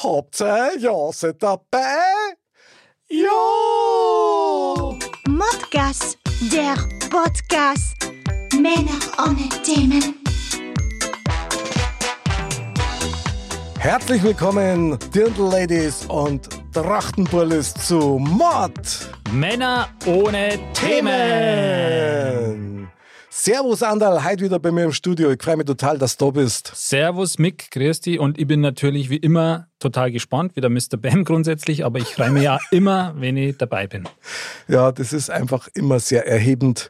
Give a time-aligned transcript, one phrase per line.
[0.00, 2.36] Habt ihr ja seid dabei?
[3.08, 3.26] Ja!
[5.26, 6.16] Modcast,
[6.52, 6.76] der
[7.10, 7.96] Podcast.
[8.52, 10.14] Männer ohne Themen.
[13.80, 19.10] Herzlich willkommen, Dirndl-Ladies und Trachtenbullis zu Mod.
[19.32, 22.08] Männer ohne Themen.
[23.30, 25.30] Servus Andal, heute wieder bei mir im Studio.
[25.30, 26.72] Ich freue mich total, dass du da bist.
[26.74, 30.96] Servus Mick, grüß dich und ich bin natürlich wie immer total gespannt, wie der Mr.
[30.96, 34.08] Bam grundsätzlich, aber ich freue mich ja immer, wenn ich dabei bin.
[34.66, 36.88] Ja, das ist einfach immer sehr erhebend,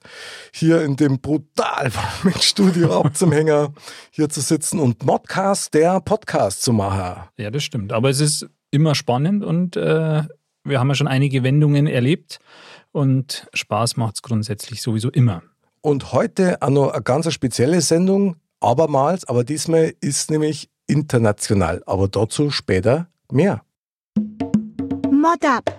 [0.52, 3.74] hier in dem brutal warmen Studio abzumhänger,
[4.12, 7.24] hier zu sitzen und Modcast, der Podcast zu machen.
[7.36, 7.92] Ja, das stimmt.
[7.92, 10.22] Aber es ist immer spannend und äh,
[10.62, 12.38] wir haben ja schon einige Wendungen erlebt
[12.92, 15.42] und Spaß macht es grundsätzlich sowieso immer.
[15.80, 21.82] Und heute auch noch eine ganz spezielle Sendung, abermals, aber diesmal ist nämlich international.
[21.86, 23.62] Aber dazu später mehr.
[25.10, 25.74] Mod ab.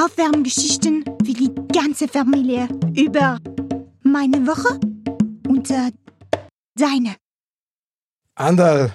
[0.00, 3.38] Aufwärmgeschichten für die ganze Familie über
[4.02, 4.78] meine Woche
[5.48, 5.92] und äh,
[6.74, 7.16] deine.
[8.34, 8.92] Anderl.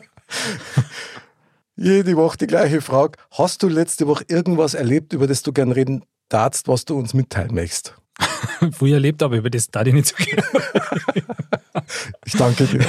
[1.76, 3.18] Jede Woche die gleiche Frage.
[3.30, 7.14] Hast du letzte Woche irgendwas erlebt, über das du gern reden darfst, was du uns
[7.14, 7.94] mitteilen möchtest?
[8.72, 10.42] Früher erlebt, aber über das da ich nicht so gerne.
[12.24, 12.84] ich danke dir.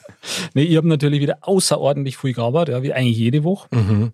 [0.54, 3.68] nee, ich habe natürlich wieder außerordentlich viel gearbeitet, ja, wie eigentlich jede Woche.
[3.74, 4.12] Mhm.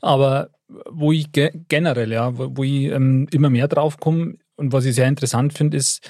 [0.00, 0.50] Aber
[0.90, 4.84] wo ich ge generell, ja, wo, wo ich ähm, immer mehr drauf komme und was
[4.84, 6.08] ich sehr interessant finde, ist,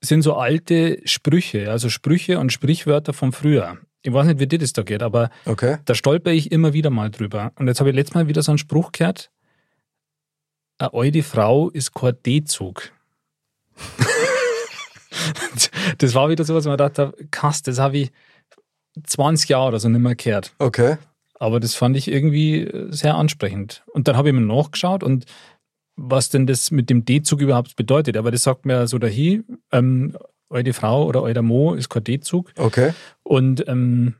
[0.00, 3.78] sind so alte Sprüche, also Sprüche und Sprichwörter von früher.
[4.02, 5.78] Ich weiß nicht, wie dir das da geht, aber okay.
[5.84, 7.52] da stolper ich immer wieder mal drüber.
[7.56, 9.30] Und jetzt habe ich letztes Mal wieder so einen Spruch gehört,
[10.78, 12.92] eine alte Frau ist kein D-Zug.
[15.98, 18.12] das war wieder so, was man dachte, krass, das habe ich
[19.04, 20.54] 20 Jahre oder so nicht mehr gehört.
[20.58, 20.96] Okay.
[21.34, 23.84] Aber das fand ich irgendwie sehr ansprechend.
[23.92, 25.24] Und dann habe ich mir nachgeschaut und
[25.96, 28.16] was denn das mit dem D-Zug überhaupt bedeutet.
[28.16, 30.16] Aber das sagt mir so dahin, ähm,
[30.48, 32.52] eure Frau oder euer Mo ist kein D-Zug.
[32.56, 32.92] Okay.
[33.22, 34.14] Und ähm,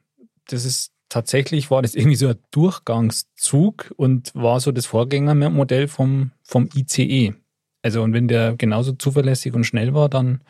[0.49, 6.33] das ist tatsächlich, war das irgendwie so ein Durchgangszug und war so das Vorgängermodell vom,
[6.43, 7.35] vom ICE.
[7.83, 10.41] Also und wenn der genauso zuverlässig und schnell war, dann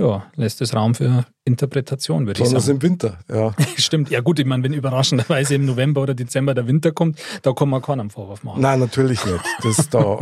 [0.00, 2.54] ja, lässt es Raum für Interpretation, würde ich sagen.
[2.54, 3.54] Besonders im Winter, ja.
[3.76, 7.52] Stimmt, ja gut, ich meine, wenn überraschenderweise im November oder Dezember der Winter kommt, da
[7.52, 8.62] kann man keinen Vorwurf machen.
[8.62, 9.40] Nein, natürlich nicht.
[9.62, 10.18] Das da,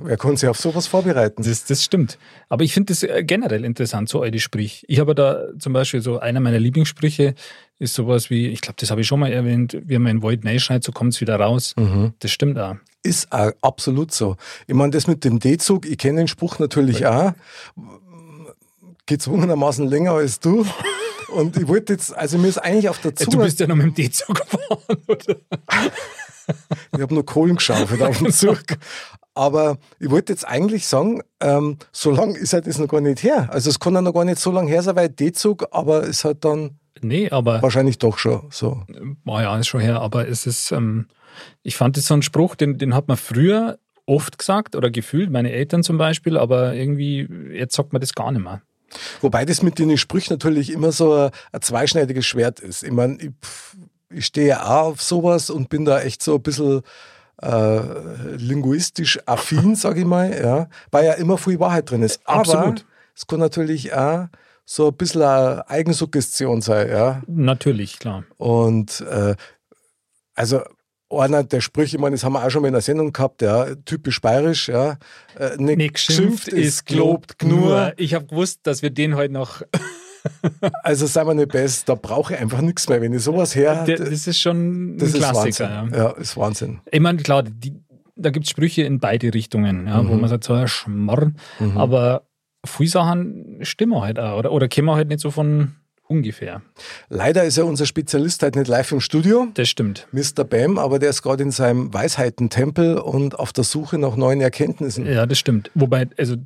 [0.00, 1.42] wer kann sich auf sowas vorbereiten?
[1.42, 2.18] Das, das stimmt.
[2.50, 4.84] Aber ich finde das äh, generell interessant, so alte Sprich.
[4.88, 7.34] Ich habe da zum Beispiel so, einer meiner Lieblingssprüche
[7.78, 10.44] ist sowas wie, ich glaube, das habe ich schon mal erwähnt, wie man in Wald
[10.60, 11.74] schreit, so kommt es wieder raus.
[11.76, 12.12] Mhm.
[12.18, 12.76] Das stimmt auch.
[13.02, 14.36] Ist auch absolut so.
[14.66, 17.28] Ich meine, das mit dem D-Zug, ich kenne den Spruch natürlich ja.
[17.28, 17.32] auch
[19.06, 20.66] gezwungenermaßen länger als du.
[21.28, 23.36] Und ich wollte jetzt, also mir ist eigentlich auf der Zunge.
[23.36, 25.36] Du bist ja noch mit dem D-Zug gefahren, oder?
[26.92, 28.62] ich habe nur Kohlen geschaufelt auf dem Zug.
[29.34, 33.22] Aber ich wollte jetzt eigentlich sagen, ähm, so lang ist halt das noch gar nicht
[33.22, 33.48] her.
[33.50, 36.24] Also es kann ja noch gar nicht so lange her sein, weil D-Zug, aber es
[36.24, 38.82] hat dann nee, aber wahrscheinlich doch schon so.
[39.24, 41.08] War ja, ist schon her, aber es ist, ähm,
[41.64, 45.30] ich fand das so ein Spruch, den, den hat man früher oft gesagt oder gefühlt,
[45.30, 48.62] meine Eltern zum Beispiel, aber irgendwie, jetzt sagt man das gar nicht mehr.
[49.20, 52.82] Wobei das mit den Sprüchen natürlich immer so ein, ein zweischneidiges Schwert ist.
[52.82, 53.30] Ich meine, ich,
[54.10, 56.82] ich stehe ja auch auf sowas und bin da echt so ein bisschen
[57.42, 57.80] äh,
[58.36, 62.20] linguistisch affin, sage ich mal, ja, weil ja immer viel Wahrheit drin ist.
[62.24, 62.86] Aber Absolut.
[63.14, 64.28] es kann natürlich auch
[64.64, 67.22] so ein bisschen eine Eigensuggestion sein, ja.
[67.26, 68.24] Natürlich, klar.
[68.38, 69.34] Und äh,
[70.34, 70.62] also
[71.10, 73.42] einer der Sprüche, ich meine, das haben wir auch schon mal in der Sendung gehabt,
[73.42, 74.96] ja, typisch bayerisch, ja.
[75.38, 77.92] Äh, nicht, nicht geschimpft ist gelobt nur.
[77.96, 79.62] Ich habe gewusst, dass wir den heute noch.
[80.82, 83.00] also seien wir nicht best, da brauche ich einfach nichts mehr.
[83.00, 83.84] Wenn ich sowas her.
[83.86, 85.48] Das ist schon das ein Klassiker.
[85.48, 85.86] Ist ja.
[85.96, 86.80] ja, ist Wahnsinn.
[86.90, 87.74] Ich meine, klar, die,
[88.16, 90.08] da gibt es Sprüche in beide Richtungen, ja, mhm.
[90.08, 91.36] wo man sagt, so ein Schmarrn.
[91.58, 91.76] Mhm.
[91.76, 92.26] Aber
[92.64, 95.74] viele Sachen stimmen halt auch, oder, oder kommen halt nicht so von
[96.06, 96.62] ungefähr.
[97.08, 99.48] Leider ist ja unser Spezialist halt nicht live im Studio.
[99.54, 100.06] Das stimmt.
[100.12, 100.44] Mr.
[100.44, 105.06] Bam, aber der ist gerade in seinem Weisheitentempel und auf der Suche nach neuen Erkenntnissen.
[105.06, 105.70] Ja, das stimmt.
[105.74, 106.36] Wobei, also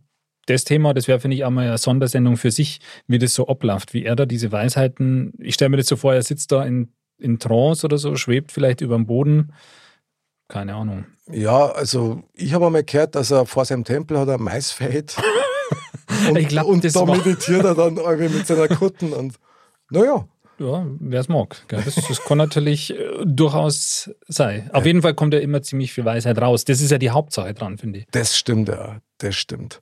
[0.47, 3.93] das Thema, das wäre, finde ich, einmal eine Sondersendung für sich, wie das so abläuft,
[3.95, 6.89] wie er da diese Weisheiten, ich stelle mir das so vor, er sitzt da in,
[7.19, 9.53] in Trance oder so, schwebt vielleicht über dem Boden.
[10.49, 11.05] Keine Ahnung.
[11.31, 15.17] Ja, also ich habe einmal gehört, dass er vor seinem Tempel hat ein Maisfeld.
[16.31, 19.35] und, ich glaub, und da meditiert er dann irgendwie mit seiner Kutten und
[19.91, 20.27] naja.
[20.59, 21.57] Ja, wer es mag.
[21.69, 24.69] Das, das kann natürlich äh, durchaus sein.
[24.73, 26.65] Auf jeden Fall kommt ja immer ziemlich viel Weisheit raus.
[26.65, 28.07] Das ist ja die Hauptsache dran, finde ich.
[28.11, 29.01] Das stimmt, ja.
[29.19, 29.81] Das stimmt.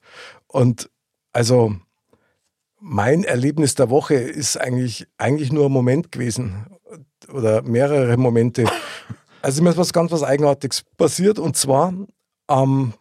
[0.49, 0.91] Und
[1.33, 1.75] also
[2.79, 6.67] mein Erlebnis der Woche ist eigentlich, eigentlich nur ein Moment gewesen.
[7.33, 8.65] oder mehrere Momente.
[9.43, 11.95] Also mir ist was ganz was Eigenartiges passiert und zwar
[12.47, 12.95] am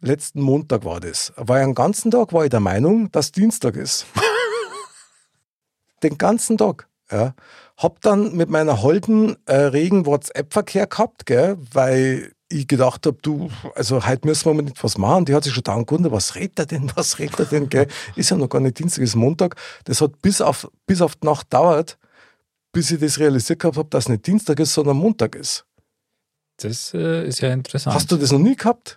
[0.00, 1.32] letzten Montag war das.
[1.36, 4.06] War ja den ganzen Tag war ich der Meinung, dass Dienstag ist.
[6.02, 6.88] Den ganzen Tag.
[7.10, 7.34] Ja.
[7.76, 13.50] Hab dann mit meiner Holden äh, regen WhatsApp-Verkehr gehabt, gell, weil ich gedacht habe, du,
[13.74, 15.26] also heute müssen wir mal nicht was machen.
[15.26, 17.86] Die hat sich schon da gewundert, was redet er denn, was redet er denn, gell?
[18.16, 19.56] Ist ja noch gar nicht Dienstag, ist Montag.
[19.84, 21.98] Das hat bis auf, bis auf die Nacht dauert,
[22.72, 25.64] bis ich das realisiert gehabt habe, dass es nicht Dienstag ist, sondern Montag ist.
[26.58, 27.94] Das äh, ist ja interessant.
[27.94, 28.96] Hast du das noch nie gehabt?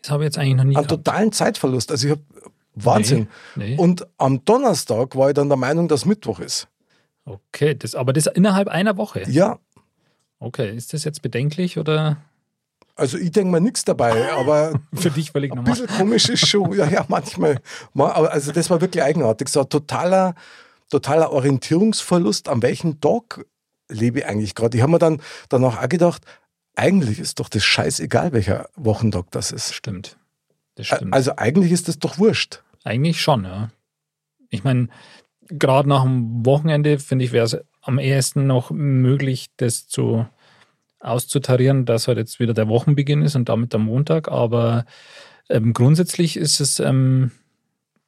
[0.00, 1.04] Das habe ich jetzt eigentlich noch nie Einen gehabt.
[1.04, 1.90] totalen Zeitverlust.
[1.90, 2.22] Also ich habe
[2.84, 3.28] Wahnsinn.
[3.54, 3.76] Nee, nee.
[3.76, 6.68] Und am Donnerstag war ich dann der Meinung, dass Mittwoch ist.
[7.24, 9.22] Okay, das, aber das innerhalb einer Woche.
[9.28, 9.58] Ja,
[10.40, 12.18] Okay, ist das jetzt bedenklich oder
[12.94, 15.72] also ich denke mir nichts dabei, aber für dich völlig ein normal?
[15.74, 17.60] bisschen komisch ist schon, ja, ja, manchmal.
[17.94, 19.48] Also das war wirklich eigenartig.
[19.48, 20.34] So ein totaler,
[20.90, 23.44] totaler Orientierungsverlust, an welchem Tag
[23.88, 24.76] lebe ich eigentlich gerade.
[24.76, 26.24] Ich habe mir dann danach auch gedacht,
[26.74, 29.74] eigentlich ist doch das scheißegal, welcher Wochentag das ist.
[29.74, 30.16] Stimmt.
[30.74, 31.14] Das stimmt.
[31.14, 32.62] Also eigentlich ist das doch wurscht.
[32.84, 33.70] Eigentlich schon, ja.
[34.50, 34.88] Ich meine,
[35.48, 40.26] gerade nach dem Wochenende, finde ich, wäre es am ehesten noch möglich, das zu
[41.00, 44.28] auszutarieren, dass halt jetzt wieder der Wochenbeginn ist und damit der Montag.
[44.28, 44.84] Aber
[45.48, 47.30] ähm, grundsätzlich ist es, ähm,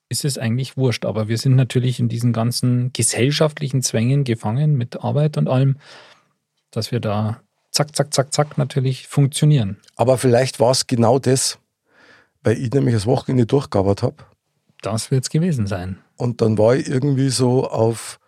[0.09, 1.05] ist es eigentlich wurscht.
[1.05, 5.77] Aber wir sind natürlich in diesen ganzen gesellschaftlichen Zwängen gefangen mit Arbeit und allem,
[6.71, 7.41] dass wir da
[7.71, 9.79] zack, zack, zack, zack natürlich funktionieren.
[9.97, 11.59] Aber vielleicht war es genau das,
[12.43, 14.30] weil ich nämlich das Wochenende durchgearbeitet habe.
[14.83, 15.99] Das wird es gewesen sein.
[16.17, 18.19] Und dann war ich irgendwie so auf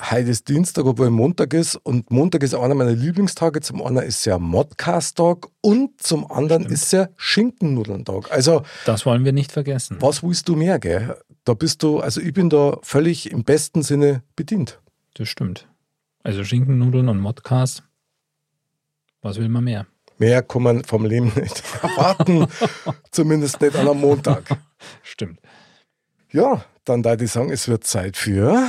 [0.00, 1.74] heute ist Dienstag, obwohl Montag ist.
[1.76, 3.60] Und Montag ist einer meiner Lieblingstage.
[3.60, 6.74] Zum einen ist ja Modcast-Tag und zum anderen Stimmt.
[6.74, 8.30] ist ja Schinkennudeln-Tag.
[8.30, 9.96] Also, Das wollen wir nicht vergessen.
[10.00, 11.16] was willst du mehr, gell?
[11.44, 14.80] Da bist du, also ich bin da völlig im besten Sinne bedient.
[15.14, 15.66] Das stimmt.
[16.22, 17.82] Also Schinkennudeln und Modcast.
[19.22, 19.86] Was will man mehr?
[20.18, 22.46] Mehr kann man vom Leben nicht erwarten.
[23.10, 24.44] Zumindest nicht an einem Montag.
[25.02, 25.40] Stimmt.
[26.32, 28.68] Ja, dann da ich sagen, es wird Zeit für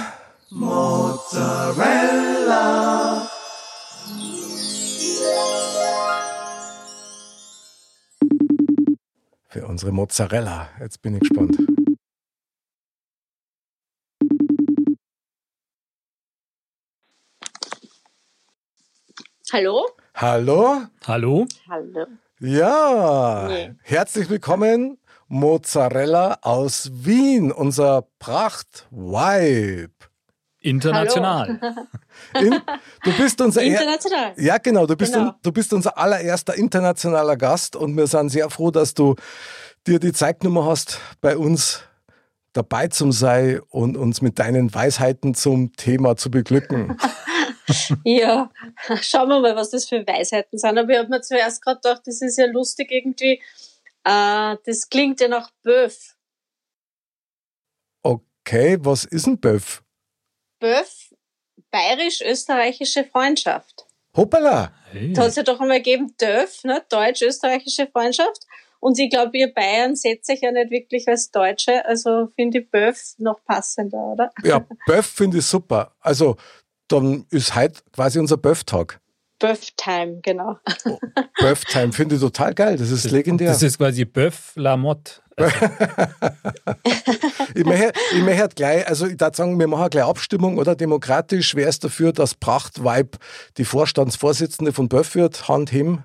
[9.50, 10.70] für unsere Mozzarella.
[10.80, 11.58] Jetzt bin ich gespannt.
[19.52, 19.88] Hallo?
[20.22, 20.82] Hallo?
[21.08, 21.46] Hallo?
[21.70, 22.06] Hallo.
[22.42, 23.72] Ja, Nee.
[23.84, 24.98] herzlich willkommen,
[25.30, 29.92] Mozzarella aus Wien, unser Pracht-Vibe.
[30.62, 31.58] International.
[32.42, 32.60] In-
[33.06, 34.34] Du bist unser er International.
[34.36, 35.28] ja genau, du bist, Genau.
[35.30, 39.16] un- du bist unser allererster internationaler Gast und wir sind sehr froh, dass du
[39.88, 41.84] dir die Zeitnummer hast, bei uns
[42.52, 46.98] dabei zu sein und uns mit deinen Weisheiten zum Thema zu beglücken.
[48.04, 48.52] Ja,
[49.02, 50.78] schauen wir mal, was das für Weisheiten sind.
[50.78, 53.42] Aber ich habe mir zuerst gerade gedacht, das ist ja lustig irgendwie.
[54.04, 56.16] Äh, das klingt ja nach Böf.
[58.02, 59.84] Okay, was ist ein Böff?
[60.60, 61.14] Böf,
[61.72, 63.86] bayerisch-österreichische Freundschaft.
[64.16, 64.74] Hoppala!
[64.92, 65.14] Hey.
[65.14, 66.84] Da hat es ja doch einmal gegeben, Döf, ne?
[66.90, 68.46] deutsch-österreichische Freundschaft.
[68.80, 72.72] Und ich glaube, ihr Bayern setzt sich ja nicht wirklich als Deutsche, also finde ich
[72.72, 74.32] Böf noch passender, oder?
[74.44, 75.96] Ja, Böff finde ich super.
[76.00, 76.38] Also,
[76.90, 79.00] dann ist heute quasi unser Böff-Tag.
[79.40, 80.58] Böf-Time, genau.
[81.40, 82.78] Böff-Time finde ich total geil.
[82.78, 83.50] Das ist legendär.
[83.50, 85.22] Das ist quasi Bœuf la Motte.
[87.56, 90.76] ich möchte, ich möchte gleich, also ich darf sagen, wir machen gleich Abstimmung, oder?
[90.76, 93.16] Demokratisch, wer ist dafür, dass Prachtweib
[93.58, 95.48] die Vorstandsvorsitzende von Böff wird?
[95.48, 96.04] Hand heben.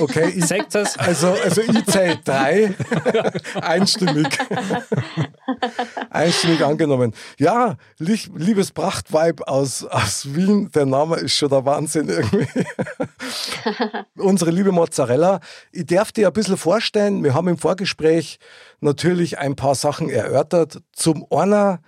[0.00, 0.98] Okay, ich, Sagt das?
[0.98, 2.74] also, also ich zähle drei.
[3.60, 4.26] Einstimmig.
[6.10, 7.12] Einstimmig angenommen.
[7.38, 12.64] Ja, lieb, liebes Prachtweib aus, aus Wien, der Name ist schon der Wahnsinn irgendwie.
[14.16, 15.40] Unsere liebe Mozzarella.
[15.70, 18.38] Ich darf dir ein bisschen vorstellen, wir haben im Vorgespräch
[18.80, 20.80] natürlich ein paar Sachen erörtert.
[20.92, 21.80] Zum einer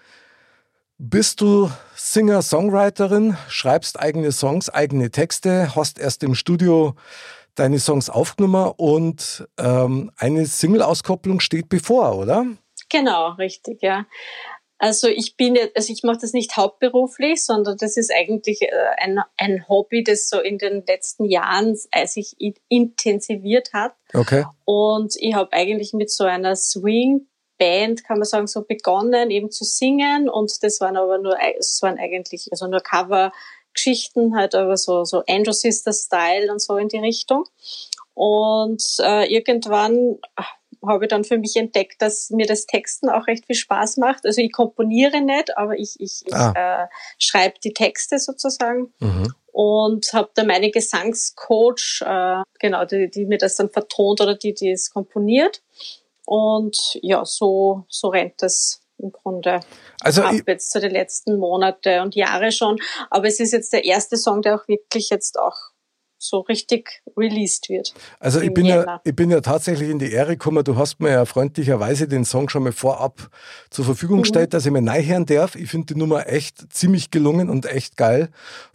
[0.98, 6.94] bist du Singer, Songwriterin, schreibst eigene Songs, eigene Texte, hast erst im Studio
[7.60, 12.46] deine Songs aufgenommen und ähm, eine Single-Auskopplung steht bevor, oder?
[12.88, 14.06] Genau, richtig, ja.
[14.78, 18.70] Also ich bin jetzt, also ich mache das nicht hauptberuflich, sondern das ist eigentlich äh,
[18.96, 21.76] ein, ein Hobby, das so in den letzten Jahren
[22.06, 23.92] sich in- intensiviert hat.
[24.14, 24.46] Okay.
[24.64, 29.64] Und ich habe eigentlich mit so einer Swing-Band, kann man sagen, so begonnen, eben zu
[29.64, 30.30] singen.
[30.30, 32.80] Und das waren aber nur, es waren eigentlich also nur
[33.70, 37.44] Cover-Geschichten, halt aber so, so Andrew Sister-Style und so in die Richtung.
[38.14, 40.18] Und äh, irgendwann
[40.86, 44.24] habe ich dann für mich entdeckt, dass mir das Texten auch recht viel Spaß macht.
[44.24, 46.50] Also ich komponiere nicht, aber ich, ich, ah.
[46.50, 46.86] ich äh,
[47.18, 48.92] schreibe die Texte sozusagen.
[48.98, 49.34] Mhm.
[49.52, 54.54] Und habe da meine Gesangscoach, äh, genau, die, die mir das dann vertont oder die,
[54.54, 55.62] die es komponiert.
[56.24, 59.60] Und ja, so, so rennt das im Grunde
[60.00, 62.78] also ab jetzt zu den letzten Monate und Jahre schon.
[63.10, 65.56] Aber es ist jetzt der erste Song, der auch wirklich jetzt auch
[66.22, 67.94] so richtig released wird.
[68.18, 70.62] Also ich bin, ja, ich bin ja tatsächlich in die Ehre gekommen.
[70.62, 73.30] Du hast mir ja freundlicherweise den Song schon mal vorab
[73.70, 74.22] zur Verfügung mhm.
[74.22, 75.54] gestellt, dass ich mir hören darf.
[75.54, 78.28] Ich finde die Nummer echt ziemlich gelungen und echt geil.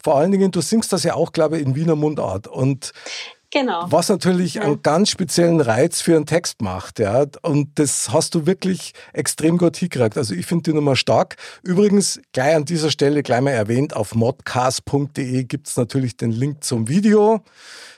[0.03, 2.47] Vor allen Dingen, du singst das ja auch, glaube ich, in Wiener Mundart.
[2.47, 2.93] Und
[3.51, 3.85] Genau.
[3.89, 4.63] Was natürlich ja.
[4.63, 7.25] einen ganz speziellen Reiz für einen Text macht, ja.
[7.41, 10.17] Und das hast du wirklich extrem gut hingekriegt.
[10.17, 11.37] Also ich finde die Nummer stark.
[11.63, 16.63] Übrigens, gleich an dieser Stelle gleich mal erwähnt, auf modcast.de gibt es natürlich den Link
[16.63, 17.43] zum Video.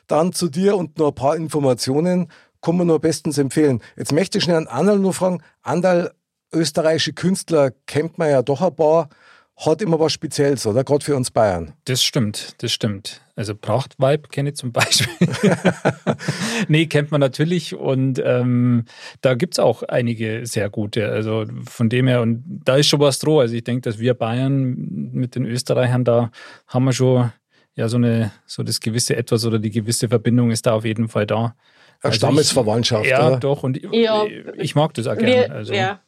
[0.08, 2.32] Dann zu dir und noch ein paar Informationen.
[2.62, 3.82] Kann man nur bestens empfehlen.
[3.96, 5.42] Jetzt möchte ich schnell an Andal nur fragen.
[5.62, 6.12] Andal,
[6.54, 9.10] österreichische Künstler kennt man ja doch ein paar
[9.58, 10.84] hat immer was Spezielles, oder?
[10.84, 11.74] Gerade für uns Bayern.
[11.86, 13.22] Das stimmt, das stimmt.
[13.38, 15.29] Also Prachtweib kenne ich zum Beispiel.
[16.67, 18.86] nee, kennt man natürlich und ähm,
[19.22, 21.08] da gibt es auch einige sehr gute.
[21.10, 23.39] Also von dem her, und da ist schon was droh.
[23.39, 24.75] Also ich denke, dass wir Bayern
[25.13, 26.32] mit den Österreichern, da
[26.65, 27.32] haben wir schon
[27.75, 31.08] ja so eine, so das gewisse Etwas oder die gewisse Verbindung ist da auf jeden
[31.08, 31.56] Fall da.
[32.01, 33.06] Also Stammesverwandtschaft.
[33.06, 33.38] Ich, ja, oder?
[33.38, 33.62] doch.
[33.62, 35.51] Und ja, ich, ich mag das auch gerne.
[35.51, 35.75] Also.
[35.75, 36.01] Ja.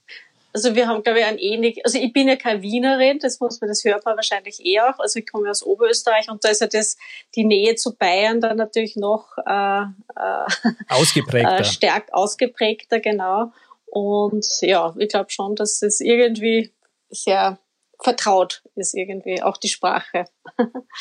[0.60, 3.62] Also wir haben, glaube ich, ein ähnlich, also ich bin ja keine Wienerin, das muss
[3.62, 5.00] man, das hört man wahrscheinlich eh auch.
[5.00, 6.98] Also ich komme aus Oberösterreich und da ist ja das,
[7.34, 11.50] die Nähe zu Bayern dann natürlich noch äh, äh, ausgeprägter.
[11.60, 13.54] Äh, stärk ausgeprägter, genau.
[13.86, 16.74] Und ja, ich glaube schon, dass es irgendwie
[17.10, 17.58] sehr
[18.02, 20.26] vertraut ist irgendwie, auch die Sprache.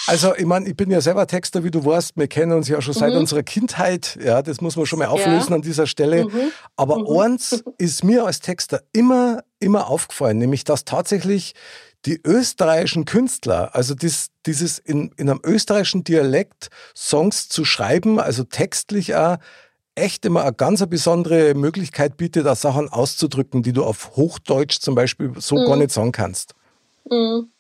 [0.07, 2.13] Also, ich meine, ich bin ja selber Texter, wie du weißt.
[2.17, 3.21] Wir kennen uns ja schon seit mhm.
[3.21, 4.19] unserer Kindheit.
[4.23, 5.57] Ja, das muss man schon mal auflösen ja.
[5.57, 6.27] an dieser Stelle.
[6.27, 6.53] Mhm.
[6.77, 7.19] Aber mhm.
[7.19, 11.55] eins ist mir als Texter immer, immer aufgefallen, nämlich, dass tatsächlich
[12.05, 18.45] die österreichischen Künstler, also dies, dieses in, in einem österreichischen Dialekt Songs zu schreiben, also
[18.45, 19.39] textlich auch,
[19.99, 24.95] echt immer eine ganz besondere Möglichkeit bietet, da Sachen auszudrücken, die du auf Hochdeutsch zum
[24.95, 25.67] Beispiel so mhm.
[25.67, 26.55] gar nicht sagen kannst.
[27.11, 27.51] Mhm.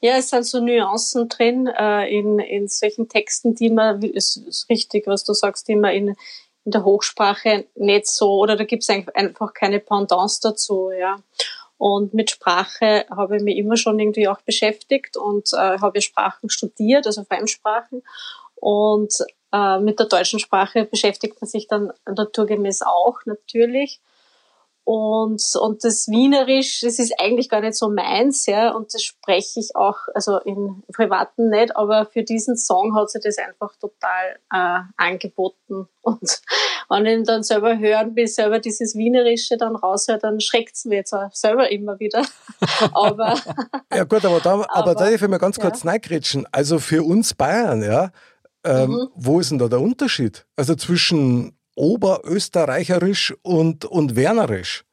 [0.00, 4.68] Ja, es sind so Nuancen drin äh, in, in solchen Texten, die man, ist, ist
[4.68, 6.08] richtig, was du sagst, die man in,
[6.64, 11.16] in der Hochsprache nicht so, oder da gibt es einfach keine Pendants dazu, ja.
[11.78, 16.48] Und mit Sprache habe ich mich immer schon irgendwie auch beschäftigt und äh, habe Sprachen
[16.48, 18.02] studiert, also Fremdsprachen.
[18.54, 19.12] Und
[19.52, 24.00] äh, mit der deutschen Sprache beschäftigt man sich dann naturgemäß auch natürlich.
[24.86, 29.60] Und, und das Wienerisch, das ist eigentlich gar nicht so meins, ja, und das spreche
[29.60, 34.36] ich auch, also im Privaten nicht, aber für diesen Song hat sich das einfach total
[34.52, 35.88] äh, angeboten.
[36.04, 36.42] Und
[36.90, 40.84] wenn ich ihn dann selber hören, bis selber dieses Wienerische dann raushört, dann schreckt es
[40.84, 42.22] mir jetzt auch selber immer wieder.
[42.92, 43.40] aber.
[43.90, 45.92] ja, gut, aber da, aber, aber da darf ich mal ganz kurz ja.
[45.92, 46.46] reingrätschen.
[46.52, 48.10] Also für uns Bayern, ja,
[48.64, 49.08] ähm, mhm.
[49.14, 50.46] wo ist denn da der Unterschied?
[50.56, 54.84] Also zwischen Oberösterreicherisch und, und Wernerisch?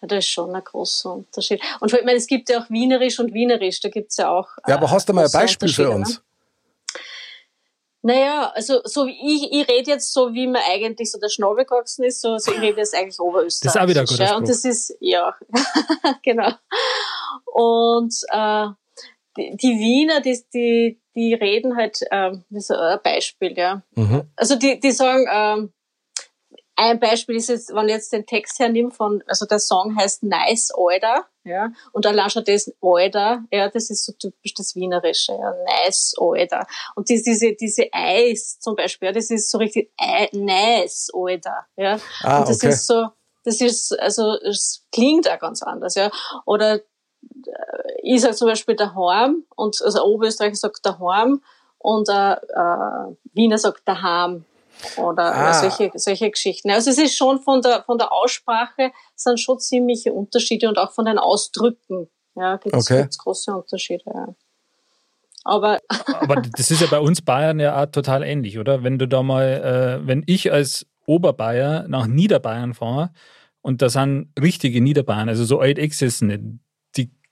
[0.00, 1.60] Ja, das ist schon ein großer Unterschied.
[1.80, 4.48] Und ich meine, es gibt ja auch Wienerisch und Wienerisch, da gibt es ja auch.
[4.66, 6.16] Ja, aber hast du mal ein Beispiel für uns?
[6.16, 6.22] Ne?
[8.00, 11.64] Naja, also so wie ich, ich rede jetzt so, wie man eigentlich so der Schnabel
[11.64, 13.72] gewachsen ist, so, so ich rede jetzt eigentlich Oberösterreich.
[13.72, 14.18] Das ist auch wieder gut.
[14.18, 15.36] Ja, und das ist, ja,
[16.22, 16.52] genau.
[17.44, 18.66] Und äh,
[19.36, 23.82] die, die Wiener, die, die, die reden halt, ähm, das ist ein Beispiel, ja.
[23.96, 24.30] Mhm.
[24.36, 25.72] Also die, die sagen, ähm,
[26.76, 30.22] ein Beispiel ist jetzt, wenn ich jetzt den Text hernimmt von, also der Song heißt
[30.22, 35.32] Nice Alter, ja, und allein schon das Alter, ja, das ist so typisch das Wienerische,
[35.32, 36.68] ja, Nice Alter.
[36.94, 39.90] Und diese, diese, diese Eis zum Beispiel, ja, das ist so richtig
[40.32, 41.98] Nice Alter, ja.
[42.22, 42.68] Ah, und das okay.
[42.68, 43.08] ist so,
[43.42, 46.12] das ist, also, es klingt auch ganz anders, ja.
[46.46, 46.80] Oder
[48.02, 51.42] ich sage zum Beispiel daheim und also Oberösterreicher sagt daheim
[51.78, 54.44] und äh, äh, Wiener sagt daheim
[54.96, 55.54] oder ah.
[55.54, 56.70] solche, solche Geschichten.
[56.70, 60.92] Also es ist schon von der, von der Aussprache sind schon ziemliche Unterschiede und auch
[60.92, 62.08] von den Ausdrücken.
[62.36, 63.08] Ja, gibt es okay.
[63.18, 64.04] große Unterschiede.
[64.06, 64.34] Ja.
[65.44, 65.78] Aber,
[66.20, 68.84] Aber das ist ja bei uns Bayern ja auch total ähnlich, oder?
[68.84, 73.10] Wenn du da mal, äh, wenn ich als Oberbayer nach Niederbayern fahre
[73.62, 76.60] und da sind richtige Niederbayern, also so alt existent,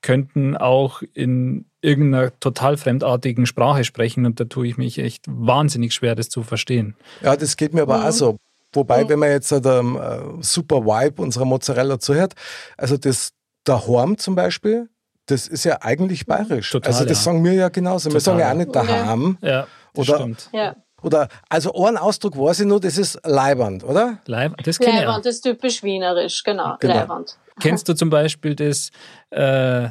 [0.06, 5.94] könnten auch in irgendeiner total fremdartigen Sprache sprechen und da tue ich mich echt wahnsinnig
[5.94, 6.94] schwer, das zu verstehen.
[7.22, 8.04] Ja, das geht mir aber mhm.
[8.04, 8.36] auch so.
[8.72, 9.08] Wobei, mhm.
[9.08, 12.34] wenn man jetzt der äh, super Vibe unserer Mozzarella zuhört,
[12.76, 13.32] also das
[13.64, 14.88] daheim zum Beispiel,
[15.26, 16.70] das ist ja eigentlich bayerisch.
[16.70, 17.24] Total, also das ja.
[17.24, 18.08] sagen wir ja genauso.
[18.08, 18.14] Total.
[18.14, 19.38] Wir sagen ja auch nicht daheim.
[19.42, 20.50] Ja, oder, stimmt.
[20.52, 20.76] Ja.
[21.02, 24.20] oder also einen Ausdruck weiß ich nur, das ist Leiband, oder?
[24.26, 24.78] Leib, das.
[24.78, 26.76] Leiband ist typisch wienerisch, genau.
[26.78, 26.94] Genau.
[26.94, 27.36] Leiband.
[27.58, 28.90] Kennst du zum Beispiel das
[29.30, 29.88] äh,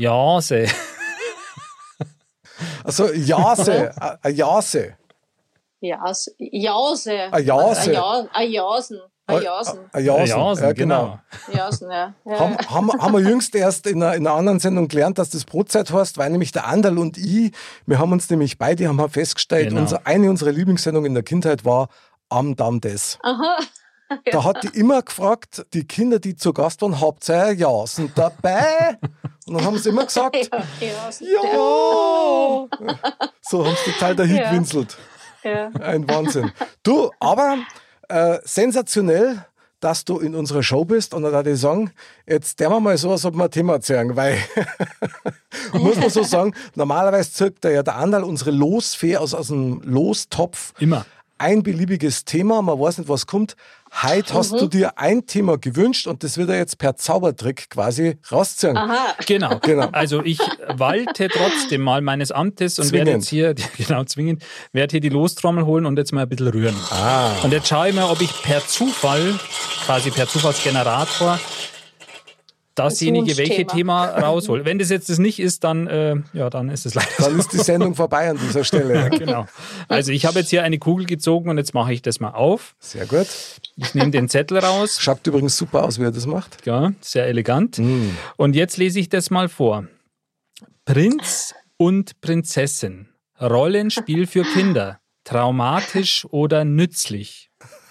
[0.00, 0.66] Jase?
[2.84, 4.96] Also Jase, a- a Jase.
[5.82, 7.28] Jas, Jause.
[7.32, 7.90] A Jase.
[7.90, 9.00] A Ja- a Jasen.
[9.26, 9.78] A Jasen.
[9.92, 11.18] A Jasen, ja, genau.
[11.52, 12.14] Jasen, ja.
[12.24, 12.38] ja.
[12.38, 15.30] Haben, haben, wir- haben wir jüngst erst in einer, in einer anderen Sendung gelernt, dass
[15.30, 17.52] das Brotzeit heißt, weil nämlich der Anderl und ich,
[17.86, 19.82] wir haben uns nämlich beide haben festgestellt, Genau.
[19.82, 21.88] unser, eine unserer Lieblingssendungen in der Kindheit war
[22.28, 23.18] Am Dam des.
[23.22, 23.58] Aha.
[24.30, 28.12] Da hat die immer gefragt, die Kinder, die zu Gast waren, habt ihr ein Jasen
[28.14, 28.98] dabei?
[29.46, 30.58] Und dann haben sie immer gesagt, Ja,
[31.20, 32.66] ja.
[33.42, 34.36] So haben sie total dahin
[35.44, 35.68] Ja.
[35.80, 36.52] Ein Wahnsinn.
[36.82, 37.58] Du, aber
[38.08, 39.44] äh, sensationell,
[39.80, 41.14] dass du in unserer Show bist.
[41.14, 41.90] Und da würde ich sagen,
[42.26, 44.38] jetzt der wir mal sowas auf ein Thema erzählen, weil,
[45.72, 50.74] muss man so sagen, normalerweise zirkt ja der Anderl unsere Losfee aus, aus dem Lostopf.
[50.78, 51.06] Immer.
[51.38, 53.56] Ein beliebiges Thema, man weiß nicht, was kommt.
[53.92, 58.18] Heute hast du dir ein Thema gewünscht und das wird er jetzt per Zaubertrick quasi
[58.30, 58.76] rausziehen.
[58.76, 59.14] Aha.
[59.26, 59.58] Genau.
[59.62, 59.88] Genau.
[59.92, 63.06] Also ich walte trotzdem mal meines Amtes und Zwingend.
[63.06, 66.48] werde jetzt hier, genau zwingend, werde hier die Lostrommel holen und jetzt mal ein bisschen
[66.48, 66.76] rühren.
[66.90, 67.32] Ah.
[67.42, 69.34] Und jetzt schaue ich mal, ob ich per Zufall,
[69.84, 71.38] quasi per Zufallsgenerator,
[72.84, 73.66] dasjenige, welche.
[73.66, 74.64] Thema raushole.
[74.64, 77.24] Wenn das jetzt das nicht ist, dann, äh, ja, dann ist es leider so.
[77.24, 79.10] Dann ist die Sendung vorbei an dieser Stelle.
[79.20, 79.46] Genau.
[79.88, 82.74] Also ich habe jetzt hier eine Kugel gezogen und jetzt mache ich das mal auf.
[82.78, 83.26] Sehr gut.
[83.76, 84.98] Ich nehme den Zettel raus.
[84.98, 86.64] Schaut übrigens super aus, wie er das macht.
[86.64, 87.80] Ja, sehr elegant.
[88.36, 89.86] Und jetzt lese ich das mal vor.
[90.86, 93.08] Prinz und Prinzessin.
[93.40, 95.00] Rollenspiel für Kinder.
[95.24, 97.50] Traumatisch oder nützlich?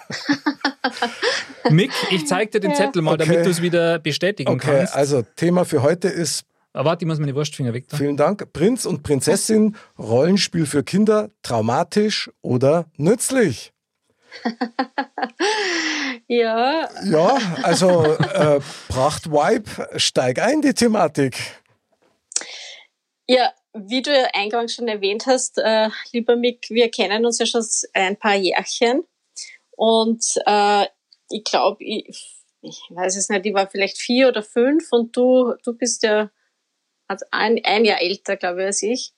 [1.70, 3.26] Mick, ich zeig dir den Zettel mal, Okay.
[3.26, 4.96] damit du es wieder bestätigen Okay, kannst.
[4.96, 7.86] also Thema für heute ist Aber warte, ich muss meine Wurstfinger weg.
[7.90, 7.98] Da.
[7.98, 8.52] Vielen Dank.
[8.54, 13.74] Prinz und Prinzessin, Rollenspiel für Kinder, traumatisch oder nützlich?
[16.28, 21.38] Ja, Ja, also äh, Pracht-Vibe, steig ein, die Thematik.
[23.28, 27.46] ja, wie du ja eingangs schon erwähnt hast, äh, lieber Mick, wir kennen uns ja
[27.46, 27.64] schon
[27.94, 29.04] ein paar Jährchen.
[29.72, 30.86] Und äh,
[31.30, 35.54] ich glaube, ich, ich weiß es nicht, ich war vielleicht vier oder fünf und du,
[35.64, 36.30] du bist ja
[37.08, 39.14] also ein, ein Jahr älter, glaube ich, als ich.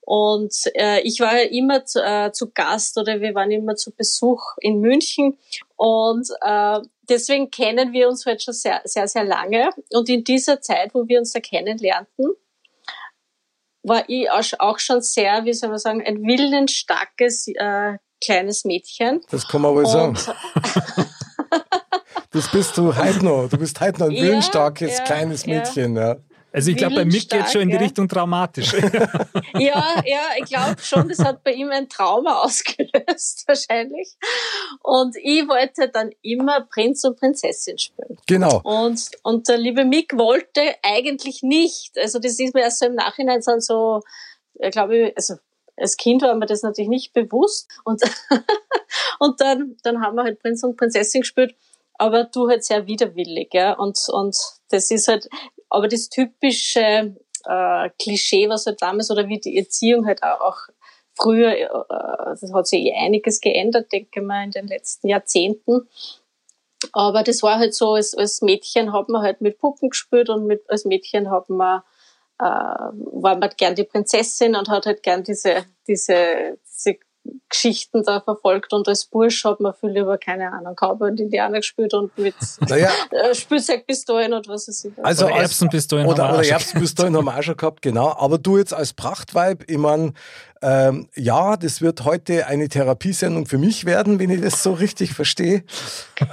[0.00, 3.92] Und äh, ich war ja immer zu, äh, zu Gast oder wir waren immer zu
[3.94, 5.38] Besuch in München.
[5.76, 9.70] Und äh, deswegen kennen wir uns heute schon sehr, sehr, sehr lange.
[9.90, 12.34] Und in dieser Zeit, wo wir uns da kennenlernten,
[13.82, 19.20] war ich auch schon sehr, wie soll man sagen, ein willensstarkes äh, kleines Mädchen.
[19.30, 20.18] Das kann man wohl sagen.
[22.32, 23.48] Das bist du heute noch.
[23.48, 25.54] Du bist heute noch ein Ja, willensstarkes ja, kleines ja.
[25.54, 25.96] Mädchen.
[25.96, 26.16] Ja.
[26.52, 27.76] Also ich glaube, bei Mick geht schon in die.
[27.76, 28.72] Richtung traumatisch.
[29.54, 34.16] ja, ja, ich glaube schon, das hat bei ihm ein Trauma ausgelöst, wahrscheinlich.
[34.82, 38.16] Und ich wollte dann immer Prinz und Prinzessin spielen.
[38.26, 38.60] Genau.
[38.62, 41.96] Und, und der liebe Mick wollte eigentlich nicht.
[41.98, 44.02] Also das ist mir erst so im Nachhinein dann so,
[44.54, 45.34] ich glaube, also
[45.76, 47.68] als Kind war mir das natürlich nicht bewusst.
[47.84, 48.02] Und,
[49.18, 51.54] und dann, dann haben wir halt Prinz und Prinzessin gespielt,
[52.00, 53.74] aber du halt sehr widerwillig, ja.
[53.74, 54.34] Und, und
[54.70, 55.28] das ist halt,
[55.68, 60.58] aber das typische äh, Klischee, was halt damals oder wie die Erziehung halt auch, auch
[61.14, 61.66] früher, äh,
[62.40, 65.88] das hat sich eh einiges geändert, denke ich mal, in den letzten Jahrzehnten.
[66.92, 70.46] Aber das war halt so, als, als Mädchen hat man halt mit Puppen gespielt und
[70.46, 71.82] mit, als Mädchen hat man,
[72.38, 76.96] äh, war man gern die Prinzessin und hat halt gern diese, diese, diese
[77.48, 81.58] Geschichten da verfolgt und als Bursch hat man viel über, keine Ahnung, Cowboy und Indianer
[81.58, 82.34] gespielt und mit
[82.68, 84.92] Naja, äh, Spielzeugpistolen und was weiß ich.
[85.04, 88.14] also Erbsenpistolen Oder, oder Erbsenpistolen haben wir auch schon gehabt, genau.
[88.16, 90.12] Aber du jetzt als Prachtweib, ich meine,
[90.62, 95.14] ähm, ja, das wird heute eine Therapiesendung für mich werden, wenn ich das so richtig
[95.14, 95.64] verstehe.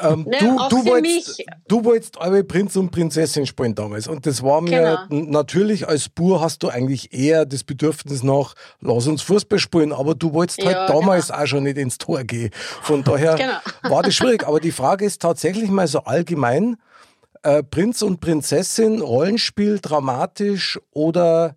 [0.01, 4.07] Ähm, Ne, du, du, wolltest, du wolltest eure Prinz und Prinzessin spielen damals.
[4.07, 5.23] Und das war mir Genau.
[5.31, 10.13] natürlich als Bur hast du eigentlich eher das Bedürfnis nach, lass uns Fußball spielen, aber
[10.15, 12.49] du wolltest Ja, halt damals auch schon nicht ins Tor gehen.
[12.81, 13.57] Von daher Genau.
[13.83, 14.45] war das schwierig.
[14.45, 16.75] Aber die Frage ist tatsächlich mal so allgemein,
[17.43, 21.55] äh, Prinz und Prinzessin, Rollenspiel, dramatisch oder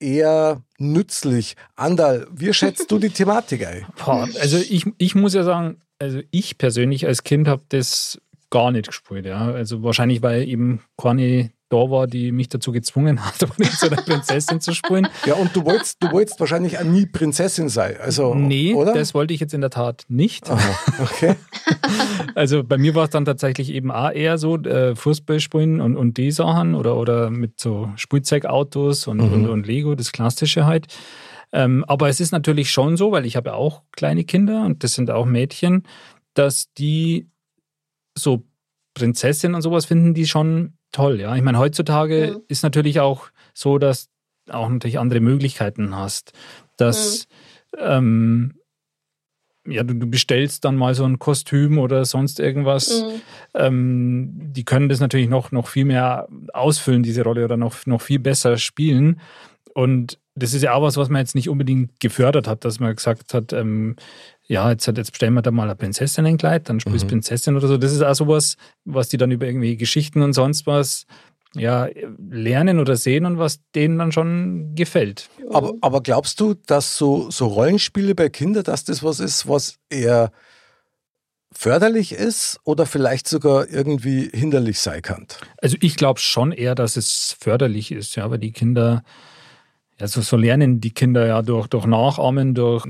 [0.00, 1.56] eher nützlich?
[1.76, 3.86] Andal, wie schätzt du die Thematik ein?
[4.40, 8.88] Also ich, ich muss ja sagen, also ich persönlich als Kind habe das gar nicht
[8.88, 9.26] gespielt.
[9.26, 9.52] Ja.
[9.52, 13.36] Also wahrscheinlich, weil eben keine da war, die mich dazu gezwungen hat,
[13.78, 15.08] so einer Prinzessin zu spielen.
[15.24, 17.96] Ja, und du wolltest, du wolltest wahrscheinlich auch nie Prinzessin sein.
[18.02, 18.92] Also, Nee, oder?
[18.92, 20.50] das wollte ich jetzt in der Tat nicht.
[20.50, 21.36] Aha, okay.
[22.34, 25.96] Also bei mir war es dann tatsächlich eben auch eher so äh, Fußball spielen und,
[25.96, 29.32] und die Sachen oder, oder mit so Spielzeugautos und, Mhm.
[29.32, 30.86] und, und Lego, das Klassische halt.
[31.52, 34.84] Ähm, aber es ist natürlich schon so, weil ich habe ja auch kleine Kinder und
[34.84, 35.82] das sind auch Mädchen,
[36.34, 37.28] dass die
[38.16, 38.44] so
[38.94, 41.20] Prinzessin und sowas finden die schon toll.
[41.20, 42.42] Ja, ich meine, heutzutage mhm.
[42.48, 44.08] ist natürlich auch so, dass
[44.48, 46.32] auch natürlich andere Möglichkeiten hast,
[46.76, 47.26] dass
[47.72, 47.78] mhm.
[47.80, 48.54] ähm,
[49.66, 53.02] ja, du, du, bestellst dann mal so ein Kostüm oder sonst irgendwas.
[53.02, 53.20] Mhm.
[53.54, 58.00] Ähm, die können das natürlich noch, noch viel mehr ausfüllen, diese Rolle, oder noch, noch
[58.00, 59.20] viel besser spielen.
[59.74, 62.96] Und das ist ja auch was, was man jetzt nicht unbedingt gefördert hat, dass man
[62.96, 63.96] gesagt hat, ähm,
[64.50, 67.10] ja, jetzt, jetzt bestellen wir da mal eine Prinzessin ein Kleid, dann spielst mhm.
[67.10, 67.76] Prinzessin oder so.
[67.76, 71.06] Das ist auch sowas, was die dann über irgendwie Geschichten und sonst was
[71.54, 75.28] ja, lernen oder sehen und was denen dann schon gefällt.
[75.50, 79.76] Aber, aber glaubst du, dass so, so Rollenspiele bei Kindern, dass das was ist, was
[79.88, 80.32] eher
[81.52, 85.28] förderlich ist oder vielleicht sogar irgendwie hinderlich sein kann?
[85.62, 89.04] Also ich glaube schon eher, dass es förderlich ist, ja, weil die Kinder,
[90.00, 92.84] ja, so, lernen die Kinder ja durch, durch Nachahmen, durch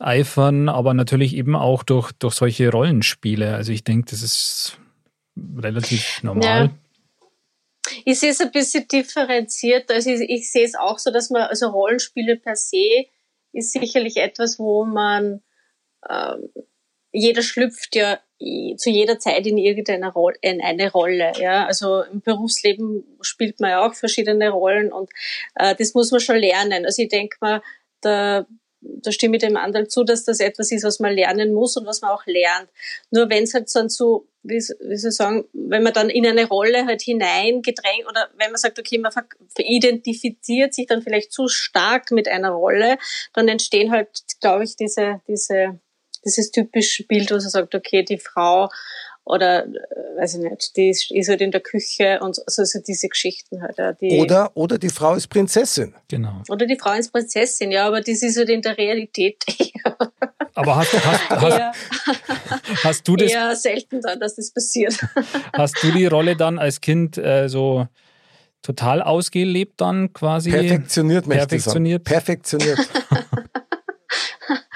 [0.00, 3.54] Nacheifern, aber natürlich eben auch durch, durch solche Rollenspiele.
[3.54, 4.78] Also ich denke, das ist
[5.56, 6.66] relativ normal.
[6.66, 6.70] Ja.
[8.04, 9.90] Ich sehe es ein bisschen differenziert.
[9.90, 13.06] Also ich, ich sehe es auch so, dass man, also Rollenspiele per se
[13.52, 15.42] ist sicherlich etwas, wo man,
[16.08, 16.50] ähm,
[17.12, 18.20] jeder schlüpft ja
[18.76, 21.32] zu jeder Zeit in irgendeine Rolle, in eine Rolle.
[21.38, 25.10] Ja, also im Berufsleben spielt man ja auch verschiedene Rollen und
[25.56, 26.86] äh, das muss man schon lernen.
[26.86, 27.62] Also ich denke mal,
[28.00, 28.46] da
[28.80, 31.86] da stimme ich dem anderen zu, dass das etwas ist, was man lernen muss und
[31.86, 32.68] was man auch lernt.
[33.10, 36.46] Nur wenn es halt dann so, wie, wie Sie sagen, wenn man dann in eine
[36.46, 39.12] Rolle halt hineingedrängt oder wenn man sagt, okay, man
[39.58, 42.96] identifiziert sich dann vielleicht zu stark mit einer Rolle,
[43.34, 44.08] dann entstehen halt,
[44.40, 45.78] glaube ich, diese, diese,
[46.24, 48.68] dieses typische Bild, wo man sagt, okay, die Frau
[49.24, 49.70] oder äh,
[50.18, 53.62] weiß ich nicht, die ist, ist halt in der Küche und so, so diese Geschichten
[53.62, 54.00] halt.
[54.00, 55.94] Die, oder, oder die Frau ist Prinzessin.
[56.08, 56.42] Genau.
[56.48, 59.44] Oder die Frau ist Prinzessin, ja, aber das ist halt in der Realität.
[60.54, 61.72] aber hast, hast, hast, eher,
[62.84, 63.30] hast du das?
[63.30, 64.98] Eher selten dann, dass das passiert.
[65.52, 67.86] hast du die Rolle dann als Kind äh, so
[68.62, 70.50] total ausgelebt dann quasi?
[70.50, 72.02] Perfektioniert, möchte Perfektioniert.
[72.02, 72.24] Ich sagen.
[72.24, 72.78] Perfektioniert.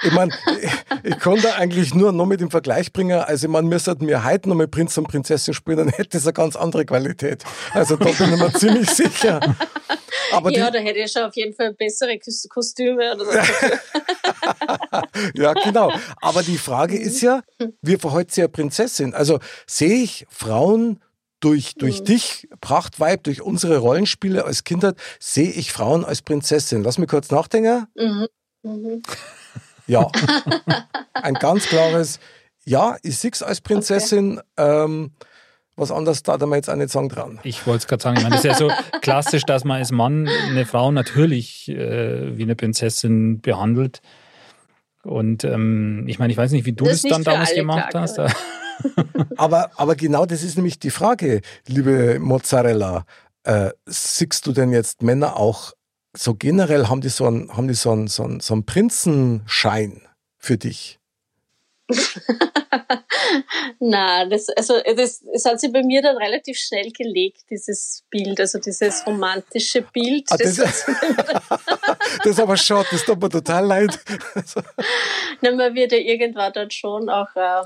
[0.05, 0.71] Ich meine, ich,
[1.03, 3.19] ich kann da eigentlich nur noch mit dem Vergleich bringen.
[3.19, 6.17] Also, ich meine, wir sollten mir heute noch mal Prinz und Prinzessin spielen, dann hätte
[6.17, 7.43] es eine ganz andere Qualität.
[7.73, 9.39] Also, da bin ich mir ziemlich sicher.
[10.31, 12.17] Aber ja, da hätte ich schon auf jeden Fall bessere
[12.49, 13.31] Kostüme oder so.
[15.35, 15.91] ja, genau.
[16.21, 17.41] Aber die Frage ist ja,
[17.81, 19.13] wie verhält eine Prinzessin?
[19.13, 20.99] Also, sehe ich Frauen
[21.39, 22.05] durch, durch mhm.
[22.05, 26.83] dich, Prachtweib, durch unsere Rollenspiele als Kindheit, sehe ich Frauen als Prinzessin.
[26.83, 27.87] Lass mich kurz nachdenken.
[27.95, 28.27] Mhm.
[28.63, 29.03] Mhm.
[29.87, 30.09] Ja.
[31.13, 32.19] Ein ganz klares
[32.65, 34.39] Ja, ich sehe es als Prinzessin.
[34.39, 34.83] Okay.
[34.83, 35.11] Ähm,
[35.77, 37.39] was anderes da man jetzt auch nicht sagen dran.
[37.43, 38.71] Ich wollte es gerade sagen, ich meine, das ist ja so
[39.01, 44.01] klassisch, dass man als Mann eine Frau natürlich äh, wie eine Prinzessin behandelt.
[45.03, 48.03] Und ähm, ich meine, ich weiß nicht, wie du das, das dann damals gemacht klar,
[48.03, 48.19] hast.
[49.37, 53.05] aber, aber genau das ist nämlich die Frage, liebe Mozzarella.
[53.43, 55.73] Äh, siehst du denn jetzt Männer auch
[56.15, 60.01] so generell haben die so einen, haben die so einen, so einen, so einen Prinzenschein
[60.37, 60.99] für dich?
[63.79, 68.39] Na, das, also das, das hat sich bei mir dann relativ schnell gelegt, dieses Bild,
[68.39, 70.25] also dieses romantische Bild.
[70.29, 70.85] Ah, das, das,
[72.19, 73.99] das ist aber schade, das tut mir total leid.
[75.41, 77.61] Na, man wird ja irgendwann dann schon auch, äh,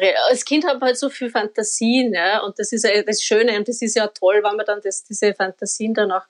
[0.00, 3.22] äh, als Kind hat man halt so viel Fantasien, ja, und das ist ja das
[3.22, 6.24] Schöne und das ist ja toll, wenn man dann das, diese Fantasien dann auch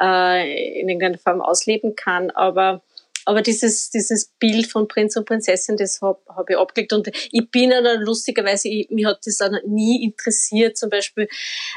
[0.00, 2.82] äh, in irgendeiner Form ausleben kann, aber
[3.28, 6.94] aber dieses, dieses Bild von Prinz und Prinzessin, das habe hab ich abgelegt.
[6.94, 11.28] Und ich bin dann lustigerweise, ich, mich hat das dann nie interessiert, zum Beispiel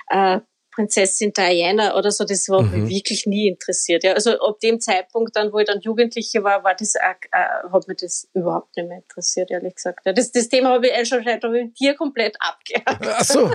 [0.09, 0.39] äh,
[0.71, 2.84] Prinzessin Diana oder so, das war mhm.
[2.84, 4.03] mich wirklich nie interessiert.
[4.03, 6.99] Ja, also ab dem Zeitpunkt dann, wo ich dann Jugendliche war, war das, äh,
[7.71, 10.05] hat mich das überhaupt nicht mehr interessiert, ehrlich gesagt.
[10.05, 11.43] Ja, das, das Thema habe ich schon seit
[11.79, 13.07] dir komplett abgehakt.
[13.07, 13.51] Ach so,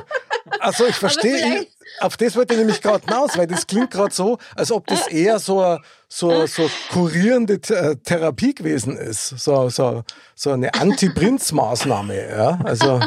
[0.60, 1.66] Ach so ich verstehe.
[2.00, 5.06] Auf das wollte ich nämlich gerade hinaus, weil das klingt gerade so, als ob das
[5.08, 9.28] eher so eine so, so kurierende äh, Therapie gewesen ist.
[9.28, 10.02] So, so,
[10.34, 12.30] so eine Anti-Prinz-Maßnahme.
[12.30, 12.58] Ja?
[12.64, 13.00] Also.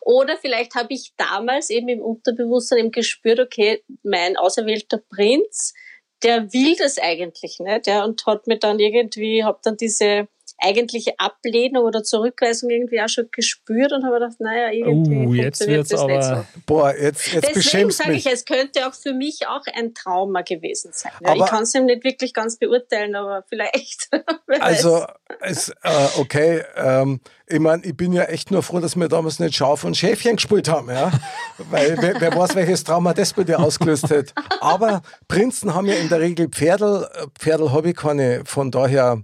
[0.00, 5.74] Oder vielleicht habe ich damals eben im Unterbewusstsein eben gespürt, okay, mein auserwählter Prinz,
[6.22, 10.28] der will das eigentlich nicht, ja, und hat mir dann irgendwie, habe dann diese
[10.58, 15.66] eigentliche Ablehnung oder Zurückweisung irgendwie auch schon gespürt und habe gedacht, naja, irgendwie uh, jetzt
[15.66, 16.44] wird's das aber, nicht so.
[16.64, 20.92] Boah, jetzt, jetzt Deswegen sage ich, es könnte auch für mich auch ein Trauma gewesen
[20.92, 21.12] sein.
[21.20, 24.08] Ja, ich kann es ihm nicht wirklich ganz beurteilen, aber vielleicht.
[24.60, 25.04] also,
[25.40, 29.38] es, äh, okay, ähm, ich meine, ich bin ja echt nur froh, dass wir damals
[29.38, 31.12] nicht Schaf und Schäfchen gespielt haben, ja.
[31.70, 34.32] Weil wer, wer weiß, welches Trauma das bei dir ausgelöst hat.
[34.60, 37.08] Aber Prinzen haben ja in der Regel Pferdel.
[37.38, 39.22] Pferdel habe ich keine, von daher,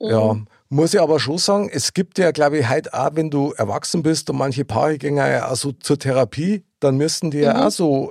[0.00, 0.46] mhm.
[0.72, 4.02] Muss ich aber schon sagen, es gibt ja, glaube ich, heute auch, wenn du erwachsen
[4.02, 7.42] bist und manche Paare gehen ja auch so zur Therapie, dann müssten die mhm.
[7.42, 8.10] ja auch so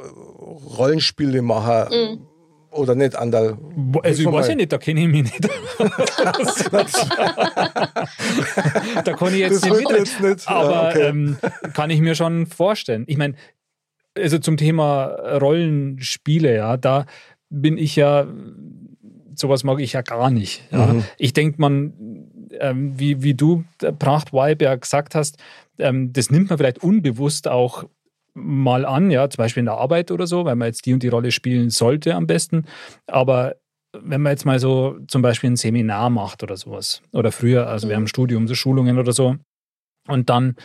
[0.77, 1.87] Rollenspiele machen.
[1.89, 2.27] Mhm
[2.73, 3.57] oder nicht an der.
[4.01, 5.43] Also, ich weiß ja nicht, da kenne ich mich nicht.
[9.03, 10.47] da kann ich jetzt das nicht, jetzt nicht.
[10.47, 11.07] Aber ja, okay.
[11.09, 11.35] ähm,
[11.73, 13.03] kann ich mir schon vorstellen.
[13.07, 13.33] Ich meine,
[14.17, 17.07] also zum Thema Rollenspiele, ja, da
[17.49, 18.25] bin ich ja,
[19.35, 20.63] sowas mag ich ja gar nicht.
[20.71, 20.87] Ja.
[20.87, 21.03] Mhm.
[21.17, 23.63] Ich denke, man, ähm, wie, wie du,
[23.99, 25.37] Pracht Weiber, gesagt hast,
[25.77, 27.85] ähm, das nimmt man vielleicht unbewusst auch
[28.33, 31.03] mal an, ja, zum Beispiel in der Arbeit oder so, weil man jetzt die und
[31.03, 32.65] die Rolle spielen sollte am besten.
[33.07, 33.55] Aber
[33.93, 37.87] wenn man jetzt mal so zum Beispiel ein Seminar macht oder sowas, oder früher, also
[37.87, 37.89] mhm.
[37.89, 39.35] wir haben Studium, so Schulungen oder so,
[40.07, 40.55] und dann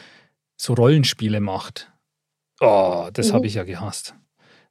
[0.56, 1.92] so Rollenspiele macht,
[2.60, 3.34] oh, das mhm.
[3.34, 4.14] habe ich ja gehasst.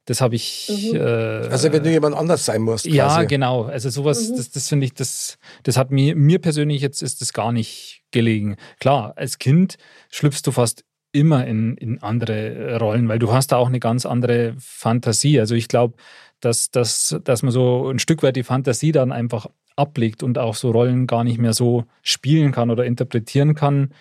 [0.06, 0.70] Das habe ich.
[0.70, 0.96] Mhm.
[0.96, 2.84] Äh, also wenn du jemand anders sein musst.
[2.84, 2.96] Quasi.
[2.96, 3.64] Ja, genau.
[3.64, 4.36] Also sowas, mhm.
[4.36, 8.02] das, das finde ich, das, das hat mir, mir persönlich jetzt ist das gar nicht
[8.12, 8.56] gelegen.
[8.80, 9.76] Klar, als Kind
[10.10, 14.06] schlüpfst du fast immer in, in andere Rollen, weil du hast da auch eine ganz
[14.06, 15.40] andere Fantasie.
[15.40, 15.94] Also ich glaube,
[16.40, 20.54] dass, dass, dass man so ein Stück weit die Fantasie dann einfach ablegt und auch
[20.54, 23.92] so Rollen gar nicht mehr so spielen kann oder interpretieren kann.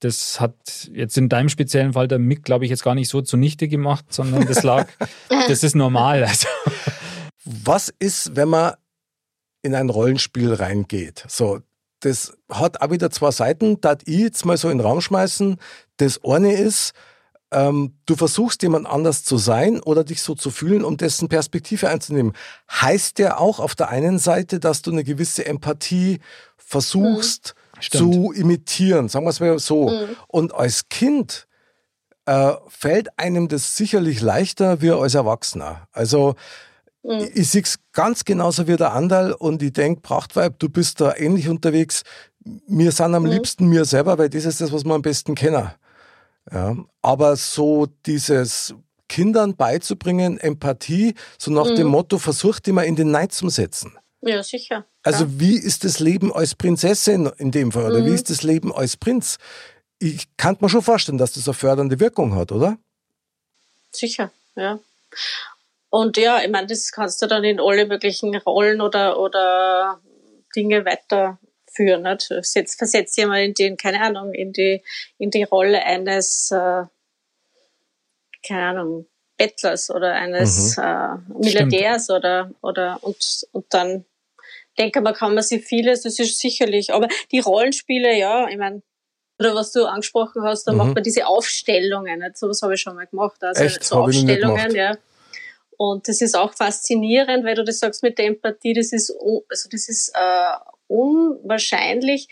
[0.00, 0.54] Das hat
[0.92, 4.06] jetzt in deinem speziellen Fall der Mick, glaube ich, jetzt gar nicht so zunichte gemacht,
[4.10, 4.88] sondern das lag,
[5.28, 6.24] das ist normal.
[6.24, 6.48] Also.
[7.44, 8.74] Was ist, wenn man
[9.62, 11.24] in ein Rollenspiel reingeht?
[11.28, 11.60] So,
[12.00, 15.56] das hat auch wieder zwei Seiten, da ich jetzt mal so in den Raum schmeißen.
[15.96, 16.92] Das eine ist,
[17.52, 21.88] ähm, du versuchst jemand anders zu sein oder dich so zu fühlen, um dessen Perspektive
[21.88, 22.32] einzunehmen.
[22.70, 26.20] Heißt ja auch auf der einen Seite, dass du eine gewisse Empathie
[26.56, 27.65] versuchst mhm.
[27.80, 29.88] Zu imitieren, sagen wir es mal so.
[29.88, 30.16] Mhm.
[30.28, 31.46] Und als Kind
[32.24, 35.88] äh, fällt einem das sicherlich leichter wie als Erwachsener.
[35.92, 36.34] Also
[37.06, 37.28] Mhm.
[37.34, 41.14] Ich, sehe es ganz genauso wie der Andal und ich denke, Prachtweib, du bist da
[41.16, 42.02] ähnlich unterwegs.
[42.66, 43.30] Wir sind am mhm.
[43.30, 45.70] liebsten mir selber, weil das ist das, was wir am besten kennen.
[46.52, 48.74] Ja, aber so dieses
[49.08, 51.76] Kindern beizubringen, Empathie, so nach mhm.
[51.76, 53.92] dem Motto, versucht immer in den Neid zu setzen.
[54.22, 54.84] Ja, sicher.
[55.02, 55.30] Also ja.
[55.40, 58.14] wie ist das Leben als Prinzessin in dem Fall oder wie mhm.
[58.14, 59.38] ist das Leben als Prinz?
[59.98, 62.78] Ich kann mir schon vorstellen, dass das eine fördernde Wirkung hat, oder?
[63.92, 64.78] Sicher, ja.
[65.90, 70.00] Und ja, ich meine, das kannst du dann in alle möglichen Rollen oder, oder
[70.54, 72.02] Dinge weiterführen.
[72.02, 72.28] Nicht?
[72.42, 74.82] Setz, versetz dich mal in den, keine Ahnung, in die,
[75.18, 76.84] in die Rolle eines, äh,
[78.46, 80.82] keine Ahnung, Bettlers oder eines mhm.
[80.82, 84.04] äh, Milliardärs oder, oder, und, und dann
[84.78, 88.82] denke man, kann man sich vieles, das ist sicherlich, aber die Rollenspiele, ja, ich meine,
[89.38, 90.78] oder was du angesprochen hast, da mhm.
[90.78, 92.38] macht man diese Aufstellungen, nicht?
[92.38, 93.84] sowas habe ich schon mal gemacht, also Echt?
[93.84, 94.96] so Aufstellungen, ja.
[95.78, 99.68] Und das ist auch faszinierend, weil du das sagst mit der Empathie, das ist, also
[99.70, 100.52] das ist äh,
[100.86, 102.28] unwahrscheinlich,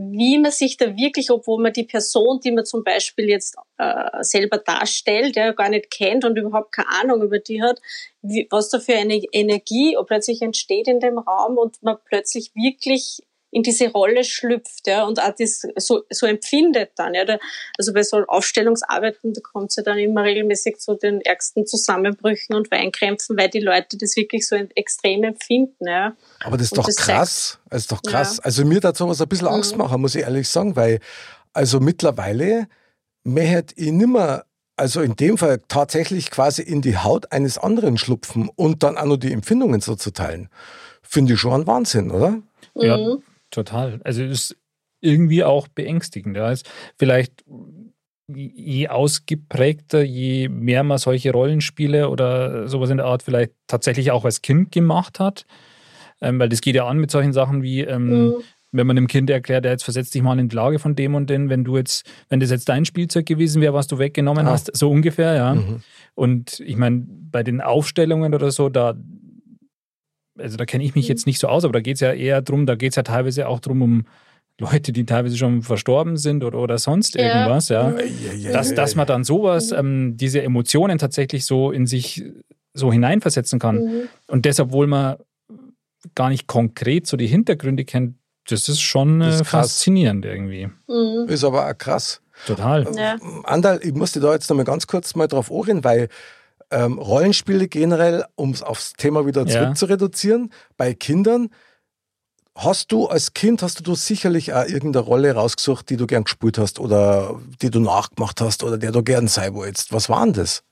[0.00, 4.22] wie man sich da wirklich, obwohl man die Person, die man zum Beispiel jetzt äh,
[4.22, 7.80] selber darstellt, ja, gar nicht kennt und überhaupt keine Ahnung über die hat,
[8.22, 13.22] wie, was da für eine Energie plötzlich entsteht in dem Raum und man plötzlich wirklich
[13.50, 17.24] in diese Rolle schlüpft, ja, und auch das so, so empfindet dann, ja.
[17.78, 22.54] Also bei so Aufstellungsarbeiten, da kommt es ja dann immer regelmäßig zu den ärgsten Zusammenbrüchen
[22.54, 26.14] und Weinkrämpfen, weil die Leute das wirklich so extrem empfinden, ja.
[26.44, 27.58] Aber das ist und doch das krass.
[27.70, 28.36] Das ist doch krass.
[28.36, 28.44] Ja.
[28.44, 29.78] Also mir dazu was ein bisschen Angst mhm.
[29.78, 31.00] machen, muss ich ehrlich sagen, weil,
[31.52, 32.68] also mittlerweile,
[33.24, 34.44] mehr hätte ich nimmer
[34.76, 39.06] also in dem Fall tatsächlich quasi in die Haut eines anderen schlupfen und dann auch
[39.06, 40.48] noch die Empfindungen so zu teilen.
[41.02, 42.40] Finde ich schon ein Wahnsinn, oder?
[42.74, 43.22] Ja, mhm.
[43.50, 44.00] Total.
[44.04, 44.56] Also es ist
[45.00, 46.36] irgendwie auch beängstigend.
[46.36, 46.52] Ja.
[46.98, 47.44] Vielleicht
[48.34, 54.24] je ausgeprägter, je mehr man solche Rollenspiele oder sowas in der Art vielleicht tatsächlich auch
[54.24, 55.46] als Kind gemacht hat.
[56.20, 58.34] Ähm, weil das geht ja an mit solchen Sachen wie, ähm, mhm.
[58.72, 61.14] wenn man dem Kind erklärt, ja, jetzt versetzt dich mal in die Lage von dem
[61.14, 64.46] und dem, wenn du jetzt, wenn das jetzt dein Spielzeug gewesen wäre, was du weggenommen
[64.46, 64.50] ah.
[64.50, 65.54] hast, so ungefähr, ja.
[65.54, 65.80] Mhm.
[66.14, 68.94] Und ich meine, bei den Aufstellungen oder so, da
[70.38, 71.10] also da kenne ich mich mhm.
[71.10, 73.02] jetzt nicht so aus, aber da geht es ja eher darum, da geht es ja
[73.02, 74.04] teilweise auch darum, um
[74.60, 77.22] Leute, die teilweise schon verstorben sind oder, oder sonst ja.
[77.22, 77.94] irgendwas, ja.
[78.36, 79.78] ja, dass, dass man dann sowas, mhm.
[79.78, 82.24] ähm, diese Emotionen tatsächlich so in sich
[82.74, 83.76] so hineinversetzen kann.
[83.76, 84.08] Mhm.
[84.26, 85.16] Und deshalb, obwohl man
[86.14, 88.16] gar nicht konkret so die Hintergründe kennt,
[88.48, 90.68] das ist schon Das ist äh, faszinierend irgendwie.
[90.88, 91.28] Mhm.
[91.28, 92.20] Ist aber auch krass.
[92.46, 92.86] Total.
[92.96, 93.16] Ja.
[93.44, 96.08] Andal, ich muss dir da jetzt noch mal ganz kurz mal drauf ohren, weil
[96.70, 99.52] ähm, Rollenspiele generell, um es aufs Thema wieder Ja.
[99.62, 101.48] zurück zu reduzieren, bei Kindern,
[102.54, 106.58] hast du als Kind, hast du sicherlich auch irgendeine Rolle rausgesucht, die du gern gespielt
[106.58, 109.92] hast oder die du nachgemacht hast oder der du gern sein wolltest.
[109.92, 110.62] Was war denn das?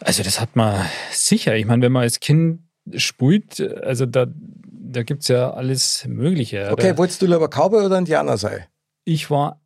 [0.00, 1.54] Also das hat man sicher.
[1.56, 2.60] Ich meine, wenn man als Kind
[2.96, 6.70] spielt, also da, da gibt es ja alles Mögliche.
[6.72, 8.64] Okay, wolltest du lieber Cowboy oder Indianer sein?
[9.04, 9.60] ich war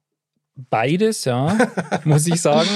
[0.56, 1.56] beides, ja,
[2.04, 2.68] muss ich sagen.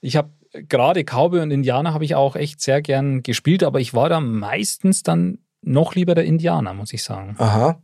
[0.00, 0.30] Ich habe
[0.68, 4.20] gerade Cowboy und Indianer habe ich auch echt sehr gern gespielt, aber ich war da
[4.20, 7.36] meistens dann noch lieber der Indianer, muss ich sagen.
[7.38, 7.80] Aha.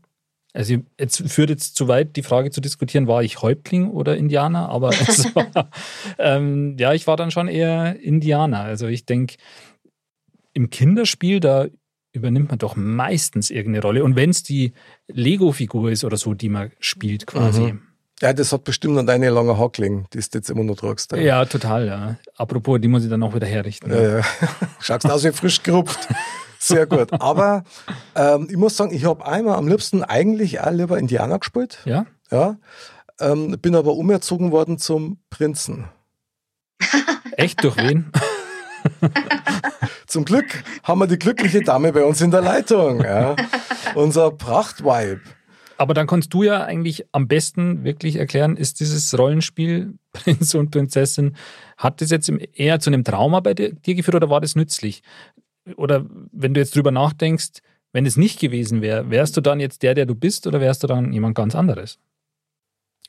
[0.54, 4.68] Also jetzt führt jetzt zu weit, die Frage zu diskutieren, war ich Häuptling oder Indianer,
[4.68, 5.70] aber es war,
[6.18, 8.61] ähm, ja, ich war dann schon eher Indianer.
[8.61, 9.37] Also ich denke,
[10.52, 11.66] im Kinderspiel, da
[12.12, 14.04] übernimmt man doch meistens irgendeine Rolle.
[14.04, 14.72] Und wenn es die
[15.08, 17.72] Lego-Figur ist oder so, die man spielt quasi.
[17.72, 17.82] Mhm.
[18.22, 21.11] Ja, das hat bestimmt an deine lange Hackling, die du jetzt immer noch tragst.
[21.11, 22.16] Ja, total, ja.
[22.37, 23.90] Apropos, die muss ich dann auch wieder herrichten.
[23.90, 24.24] Ja, ja.
[24.78, 26.08] Schaust aus wie frisch gerupft.
[26.61, 27.12] Sehr gut.
[27.20, 27.64] Aber
[28.14, 31.80] ähm, ich muss sagen, ich habe einmal am liebsten eigentlich auch lieber Indianer gespielt.
[31.85, 32.06] Ja?
[32.30, 32.58] Ja.
[33.18, 35.88] Ähm, bin aber umerzogen worden zum Prinzen.
[37.37, 37.64] Echt?
[37.64, 38.12] Durch wen?
[40.06, 43.02] Zum Glück haben wir die glückliche Dame bei uns in der Leitung.
[43.02, 43.35] Ja.
[43.94, 45.20] Unser Prachtweib.
[45.82, 50.70] Aber dann kannst du ja eigentlich am besten wirklich erklären, ist dieses Rollenspiel Prinz und
[50.70, 51.34] Prinzessin,
[51.76, 55.02] hat das jetzt eher zu einem Trauma bei dir, dir geführt oder war das nützlich?
[55.76, 59.82] Oder wenn du jetzt drüber nachdenkst, wenn es nicht gewesen wäre, wärst du dann jetzt
[59.82, 61.98] der, der du bist oder wärst du dann jemand ganz anderes?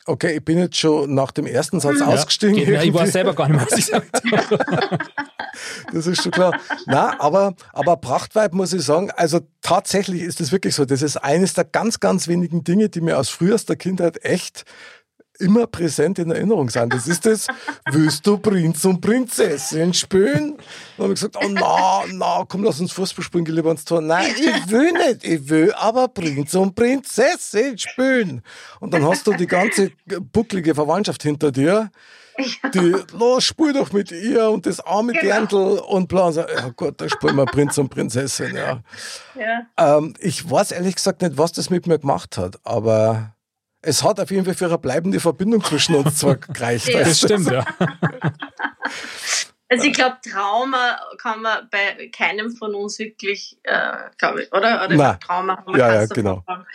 [0.08, 2.58] Okay, ich bin jetzt schon nach dem ersten Satz Ja, ausgestiegen.
[2.58, 4.98] ja, ich weiß selber gar nicht mehr, was ich gesagt habe.
[5.92, 6.60] Das ist schon klar.
[6.86, 10.86] Na, aber, aber Prachtweib muss ich sagen, also tatsächlich ist das wirklich so.
[10.86, 14.66] Das ist eines der ganz, ganz wenigen Dinge, die mir aus frühester Kindheit echt
[15.40, 16.94] immer präsent in Erinnerung sind.
[16.94, 17.48] Das ist das,
[17.92, 20.58] willst du Prinz und Prinzessin spielen?
[20.98, 23.86] Dann habe ich gesagt, oh na, na, komm, lass uns Fußball spielen, geh lieber ans
[23.86, 24.02] Tor.
[24.02, 28.42] Nein, ich will nicht, ich will aber Prinz und Prinzessin spielen.
[28.80, 29.92] Und dann hast du die ganze
[30.32, 31.90] bucklige Verwandtschaft hinter dir,
[32.74, 35.24] die, los, spiel doch mit ihr und das arme Genau.
[35.24, 36.26] Dirndl und bla.
[36.28, 38.82] Und so, ja Gott, da spielen wir Prinz und Prinzessin, ja.
[39.36, 39.98] Ja.
[39.98, 43.36] Ähm, ich weiß ehrlich gesagt nicht, was das mit mir gemacht hat, aber
[43.82, 46.88] es hat auf jeden Fall für eine bleibende Verbindung zwischen uns zwei gereicht.
[46.88, 47.00] Ja.
[47.00, 47.66] Das stimmt, ja.
[49.70, 54.86] Also ich glaube, Trauma kann man bei keinem von uns wirklich, äh, glaube ich, oder?
[54.86, 55.20] oder Nein.
[55.20, 56.44] Trauma kann man Ja, ja, genau.
[56.46, 56.66] sagen.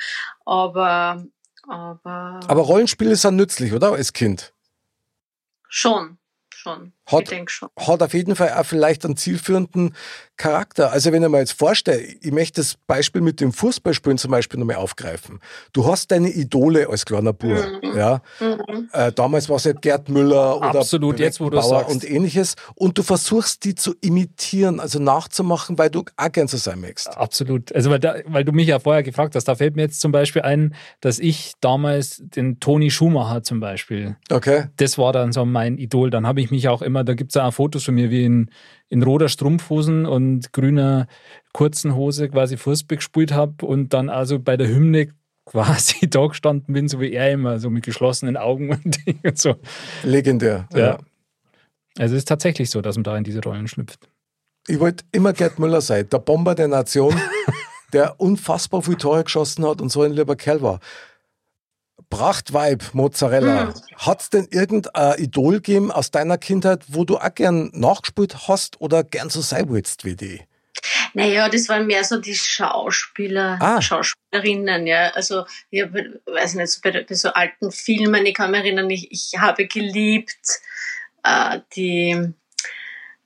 [0.44, 1.24] Aber,
[1.68, 3.92] aber, Aber Rollenspiele sind nützlich, oder?
[3.92, 4.52] Als Kind.
[5.68, 6.18] Schon,
[6.52, 6.92] schon.
[7.10, 7.30] Hat-.
[7.78, 9.94] Hat auf jeden Fall auch vielleicht einen zielführenden
[10.36, 10.92] Charakter.
[10.92, 14.60] Also wenn ich mir jetzt vorstelle, ich möchte das Beispiel mit dem Fußballspielen zum Beispiel
[14.60, 15.40] nochmal aufgreifen.
[15.72, 17.50] Du hast deine Idole als kleiner Bub.
[17.82, 17.96] Mhm.
[17.96, 18.22] Ja?
[18.38, 18.88] Mhm.
[18.92, 21.90] Äh, damals war es halt Gerd Müller oder Absolut, jetzt, wo du sagst.
[21.90, 22.54] und ähnliches.
[22.76, 27.08] Und du versuchst, die zu imitieren, also nachzumachen, weil du auch gern so sein möchtest.
[27.16, 27.72] Absolut.
[27.74, 30.12] Also, weil, da, weil du mich ja vorher gefragt hast, da fällt mir jetzt zum
[30.12, 34.66] Beispiel ein, dass ich damals den Toni Schumacher zum Beispiel, Okay?
[34.76, 36.10] das war dann so mein Idol.
[36.10, 38.50] Dann habe ich mich auch immer, da gibt es auch Fotos von mir, wie in,
[38.88, 41.06] in roter Strumpfhosen und grüner
[41.52, 45.08] kurzen Hose quasi Fußball gespielt habe und dann also bei der Hymne
[45.44, 49.56] quasi da gestanden bin, so wie er immer, so mit geschlossenen Augen und, und so.
[50.02, 50.68] Legendär.
[50.74, 50.98] Ja.
[51.98, 54.08] Also es ist tatsächlich so, dass man da in diese Rollen schlüpft.
[54.66, 57.14] Ich wollte immer Gerd Müller sein, der Bomber der Nation,
[57.92, 60.80] der unfassbar viel Tore geschossen hat und so ein lieber Kerl war.
[62.10, 63.66] Prachtweib, Mozzarella.
[63.66, 63.74] Mhm.
[63.96, 68.80] Hat es denn irgendein Idol gegeben aus deiner Kindheit, wo du auch gern nachgespielt hast
[68.80, 70.40] oder gern so sein willst wie die?
[71.14, 73.80] Naja, das waren mehr so die Schauspieler, Ah.
[73.80, 75.10] Schauspielerinnen, ja.
[75.10, 78.88] Also, ich hab, weiß nicht, so bei, bei so alten Filmen, ich kann mich erinnern,
[78.90, 80.60] ich, ich habe geliebt
[81.24, 82.10] äh, die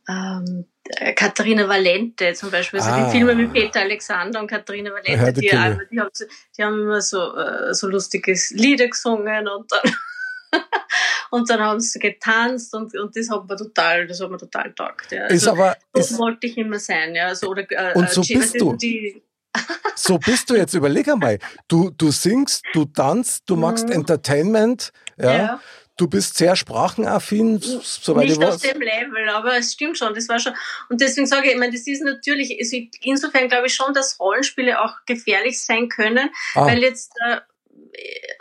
[0.09, 0.72] ähm, äh,
[1.15, 3.05] Katharina Valente zum Beispiel, also Ah.
[3.07, 6.11] die Filme mit Peter Alexander und Katharina Valente, Ja, die die, einmal- die, haben,
[6.57, 9.81] die haben immer so, äh, so lustiges Lieder gesungen und dann
[11.31, 14.73] und dann haben sie getanzt und, und das hat mir total, das hat mir total
[14.75, 15.11] taugt.
[15.13, 15.27] Ja.
[15.27, 17.29] Ist Also, aber, so ist, wollte ich immer sein, ja.
[17.29, 18.77] Also, oder, äh, Und so äh, bist du.
[19.95, 21.39] So bist du jetzt, überleg einmal.
[21.69, 23.93] Du, du singst, du tanzt, du magst Mhm.
[23.93, 25.37] Entertainment, ja.
[25.37, 25.61] ja.
[25.97, 28.63] Du bist sehr sprachenaffin, soweit ich Nicht auf weiß.
[28.63, 30.55] dem Level, aber es stimmt schon, das war schon.
[30.89, 34.19] Und deswegen sage ich, ich meine, das ist natürlich, also insofern glaube ich schon, dass
[34.19, 37.41] Rollenspiele auch gefährlich sein können, Ah, weil jetzt, äh,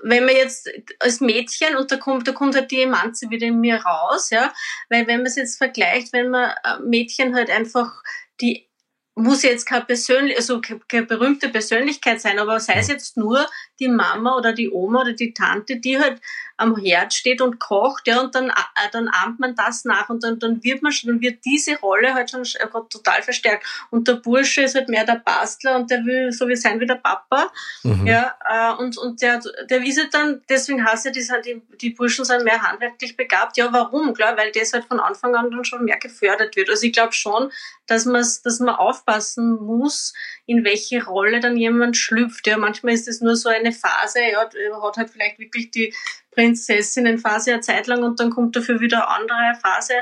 [0.03, 3.59] wenn man jetzt als Mädchen, und da kommt, da kommt halt die Emanze wieder in
[3.59, 4.53] mir raus, ja,
[4.89, 7.91] weil wenn man es jetzt vergleicht, wenn man äh, Mädchen halt einfach
[8.39, 8.71] die
[9.15, 13.45] muss jetzt keine, persönlich, also keine berühmte Persönlichkeit sein, aber sei es jetzt nur
[13.79, 16.21] die Mama oder die Oma oder die Tante, die halt
[16.61, 20.23] am Herd steht und kocht, ja, und dann, äh, dann ahmt man das nach und
[20.23, 23.65] dann, dann wird man schon, dann wird diese Rolle halt schon äh, total verstärkt.
[23.89, 26.85] Und der Bursche ist halt mehr der Bastler und der will so wie sein wie
[26.85, 27.51] der Papa,
[27.83, 28.05] mhm.
[28.05, 31.89] ja, äh, und, und der, der ist halt dann, deswegen heißt ja, die, die, die
[31.89, 33.57] Burschen sind mehr handwerklich begabt.
[33.57, 34.13] Ja, warum?
[34.13, 36.69] Klar, weil das halt von Anfang an dann schon mehr gefördert wird.
[36.69, 37.51] Also ich glaube schon,
[37.87, 40.13] dass man, dass man aufpassen muss,
[40.45, 42.47] in welche Rolle dann jemand schlüpft.
[42.47, 45.93] Ja, manchmal ist es nur so eine Phase, ja, hat halt vielleicht wirklich die
[46.31, 49.93] Prinzessinnenphase eine Zeit lang und dann kommt dafür wieder eine andere Phase.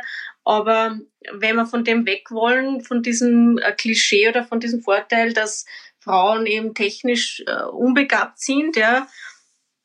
[0.44, 1.00] Aber
[1.32, 5.66] wenn wir von dem weg wollen, von diesem äh, Klischee oder von diesem Vorteil, dass
[6.00, 9.08] Frauen eben technisch äh, unbegabt sind, ja,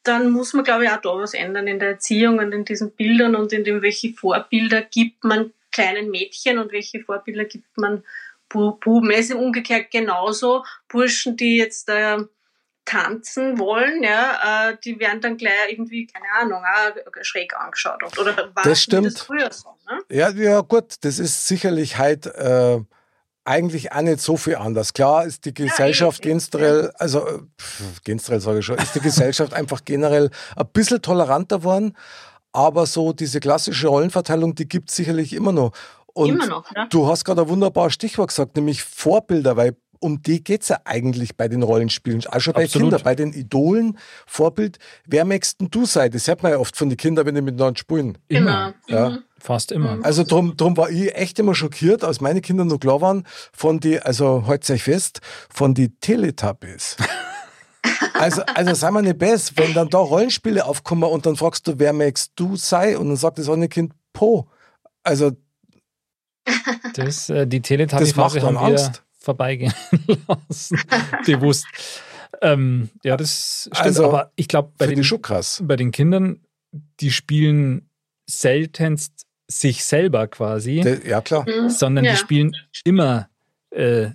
[0.05, 2.93] dann muss man, glaube ich, auch da was ändern in der Erziehung und in diesen
[2.93, 8.05] Bildern und in dem, welche Vorbilder gibt man kleinen Mädchen und welche Vorbilder gibt man
[8.49, 9.11] Buben.
[9.11, 10.65] Es ist umgekehrt genauso.
[10.89, 12.19] Burschen, die jetzt äh,
[12.85, 18.03] tanzen wollen, ja, äh, die werden dann gleich irgendwie, keine Ahnung, auch schräg angeschaut.
[18.19, 19.07] Oder war das stimmt.
[19.07, 19.71] das früher so?
[19.89, 19.99] Ne?
[20.11, 22.81] Ja, ja, gut, das ist sicherlich halt äh,
[23.45, 24.93] eigentlich auch nicht so viel anders.
[24.93, 27.27] Klar ist die Gesellschaft ja, generell, also
[27.61, 31.97] pff, generell sage ich schon, ist die Gesellschaft einfach generell ein bisschen toleranter geworden.
[32.53, 35.73] Aber so diese klassische Rollenverteilung, die gibt es sicherlich immer noch.
[36.13, 36.87] Und immer noch, ne?
[36.91, 40.81] du hast gerade ein wunderbares Stichwort gesagt, nämlich Vorbilder, weil um die geht es ja
[40.85, 42.27] eigentlich bei den Rollenspielen.
[42.27, 42.67] Auch schon bei.
[42.67, 44.79] Kindern, bei den Idolen, Vorbild.
[45.07, 46.11] Wer möchtest du sein?
[46.11, 48.19] Das hört man ja oft von den Kindern, wenn die miteinander spielen.
[48.29, 48.75] Immer.
[48.87, 49.09] Ja.
[49.09, 49.19] Mhm.
[49.39, 49.99] Fast immer.
[50.03, 53.81] Also drum, drum war ich echt immer schockiert, als meine Kinder noch klar waren, von
[53.81, 56.97] die, also heute euch fest, von die Teletubbies.
[58.15, 61.79] Also, also sei mal nicht besser, wenn dann da Rollenspiele aufkommen und dann fragst du,
[61.79, 62.97] wer möchtest du sein?
[62.97, 64.49] Und dann sagt das eine Kind, Po.
[65.03, 65.33] Also.
[66.95, 69.75] Das, äh, die Teletubbies-Phase haben wir Angst vorbeigehen
[70.29, 70.79] lassen.
[71.27, 71.67] Bewusst.
[72.43, 73.87] Ähm, ja, das stimmt.
[73.87, 75.05] Also, aber ich glaube, bei, den,
[75.63, 76.41] bei den Kindern,
[77.01, 77.89] die spielen
[78.27, 80.81] seltenst sich selber quasi.
[80.81, 81.47] De, ja, klar.
[81.49, 81.71] Mhm.
[81.71, 82.13] Sondern ja.
[82.13, 82.53] die spielen
[82.85, 83.29] immer,
[83.71, 84.09] äh,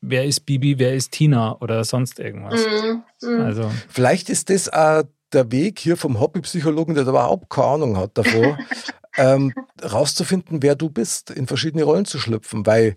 [0.00, 2.64] wer ist Bibi, wer ist Tina oder sonst irgendwas.
[2.66, 3.02] Mhm.
[3.22, 3.40] Mhm.
[3.40, 3.70] Also.
[3.88, 8.58] Vielleicht ist das auch der Weg hier vom Hobbypsychologen, der überhaupt keine Ahnung hat davor,
[9.16, 9.52] ähm,
[9.82, 12.96] rauszufinden, wer du bist, in verschiedene Rollen zu schlüpfen, weil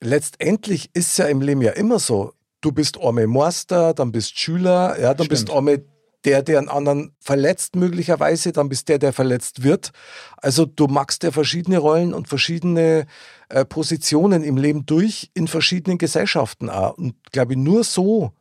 [0.00, 4.38] letztendlich ist es ja im Leben ja immer so, du bist arme Meister, dann bist
[4.38, 5.30] Schüler, ja, dann Stimmt.
[5.30, 5.84] bist arme
[6.24, 9.92] der, der einen anderen verletzt möglicherweise, dann bist der, der verletzt wird.
[10.38, 13.06] Also du machst ja verschiedene Rollen und verschiedene
[13.48, 16.98] äh, Positionen im Leben durch in verschiedenen Gesellschaften auch.
[16.98, 18.32] Und glaube ich, nur so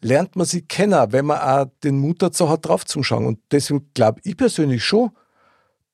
[0.00, 3.26] lernt man sie kennen, wenn man auch den Mut dazu hat, drauf zu schauen.
[3.26, 5.10] Und deswegen glaube ich persönlich schon,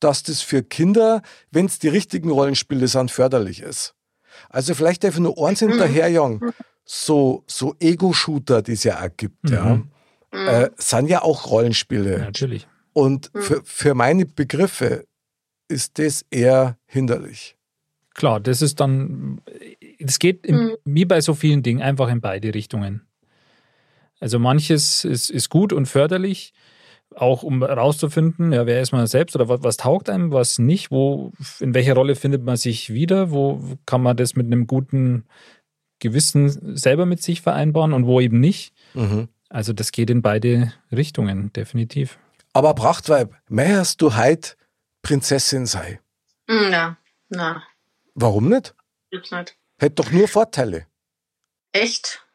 [0.01, 3.95] dass das für Kinder, wenn es die richtigen Rollenspiele sind, förderlich ist.
[4.49, 5.71] Also vielleicht einfach nur eins mhm.
[5.71, 6.53] hinterherjagen.
[6.85, 9.53] So, so Ego-Shooter, die es ja auch gibt, mhm.
[10.33, 12.13] ja, äh, sind ja auch Rollenspiele.
[12.13, 12.67] Ja, natürlich.
[12.93, 13.43] Und mhm.
[13.43, 15.05] für, für meine Begriffe
[15.69, 17.57] ist das eher hinderlich.
[18.15, 19.41] Klar, das ist dann,
[19.99, 20.77] es geht im, mhm.
[20.85, 23.03] wie bei so vielen Dingen einfach in beide Richtungen.
[24.19, 26.53] Also manches ist, ist gut und förderlich,
[27.15, 30.91] auch um herauszufinden, ja, wer ist man selbst oder was, was, taugt einem, was nicht,
[30.91, 35.25] wo, in welcher Rolle findet man sich wieder, wo kann man das mit einem guten
[35.99, 38.73] Gewissen selber mit sich vereinbaren und wo eben nicht.
[38.95, 39.29] Mhm.
[39.49, 42.19] Also das geht in beide Richtungen, definitiv.
[42.53, 44.57] Aber Prachtweib, mehrst du heute
[45.03, 46.01] Prinzessin sei?
[46.47, 46.99] Na,
[47.29, 47.63] na.
[48.15, 48.75] Warum nicht?
[49.11, 49.57] Gibt's nicht.
[49.79, 50.87] Hätte doch nur Vorteile.
[51.73, 52.27] Echt?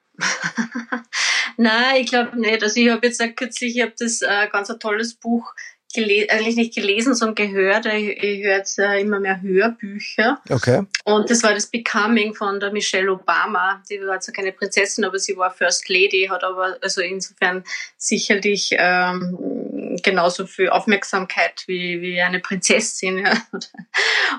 [1.57, 2.63] Nein, ich glaube nicht.
[2.63, 5.53] Also ich habe jetzt auch kürzlich, ich habe das äh, ganz ein tolles Buch
[5.95, 7.85] eigentlich nicht gelesen, sondern gehört.
[7.85, 10.41] Ich, ich höre jetzt äh, immer mehr Hörbücher.
[10.49, 10.83] Okay.
[11.03, 13.83] Und das war das Becoming von der Michelle Obama.
[13.89, 17.63] Die war zwar keine Prinzessin, aber sie war First Lady, hat aber also insofern
[17.97, 19.62] sicherlich ähm,
[20.03, 23.19] genauso viel Aufmerksamkeit wie, wie eine Prinzessin.
[23.19, 23.33] Ja.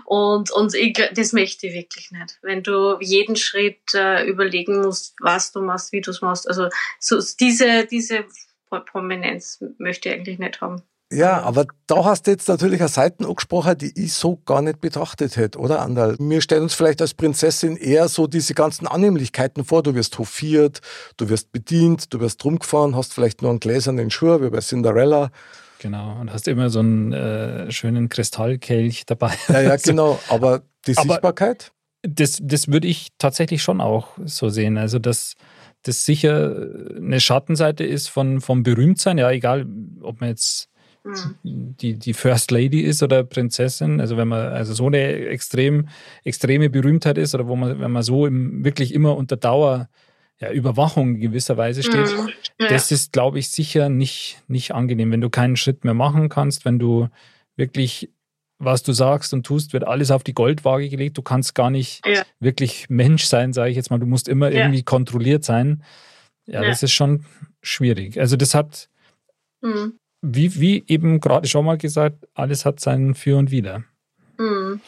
[0.04, 2.38] Und, und ich, das möchte ich wirklich nicht.
[2.42, 6.48] Wenn du jeden Schritt äh, überlegen musst, was du machst, wie du es machst.
[6.48, 8.24] Also so diese, diese
[8.68, 10.82] Prominenz möchte ich eigentlich nicht haben.
[11.12, 14.80] Ja, aber da hast du jetzt natürlich eine Seite angesprochen, die ich so gar nicht
[14.80, 16.16] betrachtet hätte, oder Andal?
[16.18, 19.82] Wir stellen uns vielleicht als Prinzessin eher so diese ganzen Annehmlichkeiten vor.
[19.82, 20.80] Du wirst hofiert,
[21.16, 25.30] du wirst bedient, du wirst rumgefahren, hast vielleicht nur einen gläsernen Schuh, wie bei Cinderella.
[25.78, 29.34] Genau, und hast immer so einen äh, schönen Kristallkelch dabei.
[29.48, 30.18] Ja, ja, genau.
[30.28, 31.72] Aber die aber Sichtbarkeit?
[32.02, 34.78] Das, das würde ich tatsächlich schon auch so sehen.
[34.78, 35.34] Also, dass
[35.82, 39.18] das sicher eine Schattenseite ist von, vom Berühmtsein.
[39.18, 39.66] Ja, egal,
[40.00, 40.68] ob man jetzt.
[41.42, 44.00] Die, die First Lady ist oder Prinzessin.
[44.00, 45.88] Also wenn man also so eine extrem,
[46.24, 49.88] extreme Berühmtheit ist oder wo man, wenn man so im, wirklich immer unter Dauer
[50.40, 52.30] ja, Überwachung gewisserweise steht, mhm.
[52.58, 52.68] ja.
[52.68, 56.64] das ist, glaube ich, sicher nicht, nicht angenehm, wenn du keinen Schritt mehr machen kannst,
[56.64, 57.08] wenn du
[57.56, 58.10] wirklich
[58.58, 61.18] was du sagst und tust, wird alles auf die Goldwaage gelegt.
[61.18, 62.22] Du kannst gar nicht ja.
[62.40, 63.98] wirklich Mensch sein, sage ich jetzt mal.
[63.98, 64.60] Du musst immer ja.
[64.60, 65.82] irgendwie kontrolliert sein.
[66.46, 67.24] Ja, ja, das ist schon
[67.62, 68.18] schwierig.
[68.20, 68.88] Also das hat,
[69.60, 69.98] mhm.
[70.24, 73.84] Wie, wie eben gerade schon mal gesagt, alles hat sein Für und Wider.
[74.38, 74.80] Mhm.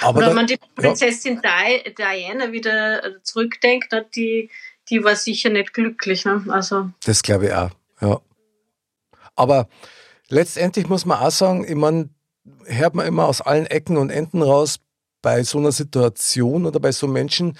[0.00, 4.50] Aber wenn man die Prinzessin Diana wieder zurückdenkt, die,
[4.88, 6.24] die war sicher nicht glücklich.
[6.24, 6.44] Ne?
[6.48, 6.90] Also.
[7.04, 7.70] Das glaube ich auch,
[8.00, 8.20] ja.
[9.36, 9.68] Aber
[10.28, 12.08] letztendlich muss man auch sagen, ich meine,
[12.66, 14.80] hört man immer aus allen Ecken und Enden raus,
[15.22, 17.56] bei so einer Situation oder bei so Menschen,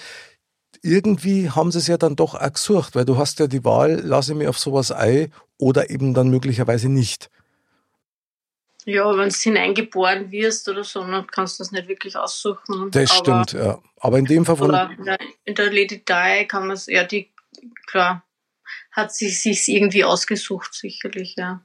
[0.84, 4.00] irgendwie haben sie es ja dann doch auch gesucht, weil du hast ja die Wahl,
[4.04, 7.30] lasse ich mich auf sowas ein oder eben dann möglicherweise nicht.
[8.84, 12.90] Ja, wenn du hineingeboren wirst oder so, dann kannst du das nicht wirklich aussuchen.
[12.90, 13.78] Das Aber, stimmt, ja.
[13.98, 14.74] Aber in dem Fall von.
[15.44, 17.32] In der Lady Di kann man es, ja, die,
[17.86, 18.22] klar,
[18.92, 21.62] hat sie sich irgendwie ausgesucht, sicherlich, ja.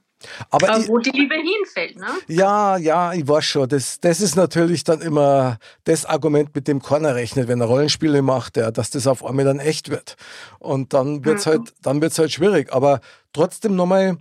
[0.50, 2.08] Aber, Aber wo die Liebe hinfällt, ne?
[2.28, 3.68] Ja, ja, ich weiß schon.
[3.68, 8.20] Das, das ist natürlich dann immer das Argument, mit dem keiner rechnet, wenn er Rollenspiele
[8.20, 10.16] macht, ja, dass das auf einmal dann echt wird.
[10.58, 11.50] Und dann wird's mhm.
[11.50, 12.72] halt, dann wird's halt schwierig.
[12.72, 13.00] Aber
[13.32, 14.18] trotzdem nochmal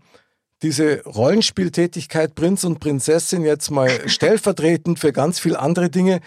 [0.62, 6.22] diese Rollenspieltätigkeit Prinz und Prinzessin jetzt mal stellvertretend für ganz viele andere Dinge.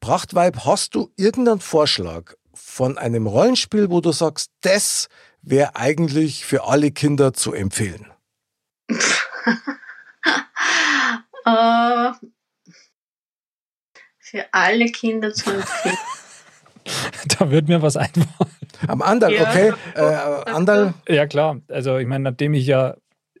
[0.00, 5.08] Prachtweib, hast du irgendeinen Vorschlag von einem Rollenspiel, wo du sagst, das
[5.42, 8.06] wäre eigentlich für alle Kinder zu empfehlen?
[11.46, 12.12] Uh,
[14.18, 15.96] für alle Kinder zu empfehlen.
[17.38, 18.28] da wird mir was einfallen.
[18.86, 19.42] Am Andal, ja.
[19.42, 19.72] okay.
[19.94, 20.94] Äh, Andal.
[21.08, 21.60] Ja, klar.
[21.68, 22.96] Also, ich meine, nachdem ich ja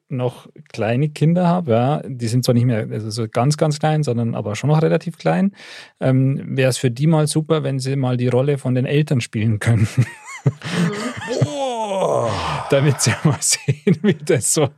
[0.08, 4.02] noch kleine Kinder habe, ja, die sind zwar nicht mehr also so ganz, ganz klein,
[4.02, 5.52] sondern aber schon noch relativ klein,
[6.00, 9.20] ähm, wäre es für die mal super, wenn sie mal die Rolle von den Eltern
[9.20, 10.06] spielen könnten.
[11.98, 12.30] oh.
[12.70, 14.68] Damit sie mal sehen, wie das so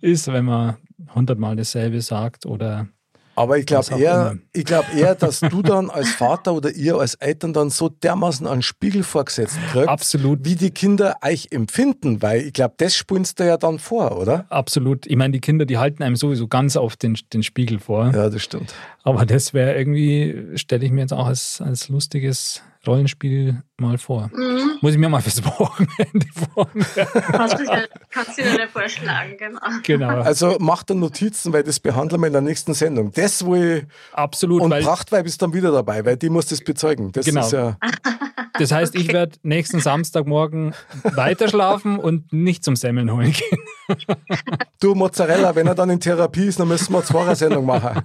[0.00, 0.76] ist, wenn man
[1.14, 2.88] hundertmal dasselbe sagt oder
[3.38, 7.14] aber ich glaube eher, ich glaube eher, dass du dann als Vater oder ihr als
[7.16, 10.40] Eltern dann so dermaßen einen Spiegel vorgesetzt kriegt, Absolut.
[10.44, 14.46] wie die Kinder euch empfinden, weil ich glaube, das spulst du ja dann vor, oder?
[14.48, 15.06] Absolut.
[15.06, 18.10] Ich meine, die Kinder, die halten einem sowieso ganz oft den, den Spiegel vor.
[18.10, 18.72] Ja, das stimmt.
[19.02, 24.30] Aber das wäre irgendwie, stelle ich mir jetzt auch als, als lustiges Rollenspiel mal vor.
[24.32, 24.78] Mhm.
[24.80, 26.86] Muss ich mir mal fürs Wochenende vornehmen.
[28.10, 29.60] Kannst du dir vorschlagen, genau.
[29.82, 30.20] genau.
[30.20, 33.12] Also mach dann Notizen, weil das behandeln wir in der nächsten Sendung.
[33.12, 34.62] Das, wo ich Absolut.
[34.62, 37.12] Und Prachtweib ist dann wieder dabei, weil die muss das bezeugen.
[37.12, 37.48] Das genau.
[37.48, 37.76] Ja
[38.58, 39.04] das heißt, okay.
[39.04, 43.58] ich werde nächsten Samstagmorgen weiter schlafen und nicht zum Semmeln holen gehen.
[44.80, 48.02] Du, Mozzarella, wenn er dann in Therapie ist, dann müssen wir zwei Sendung machen.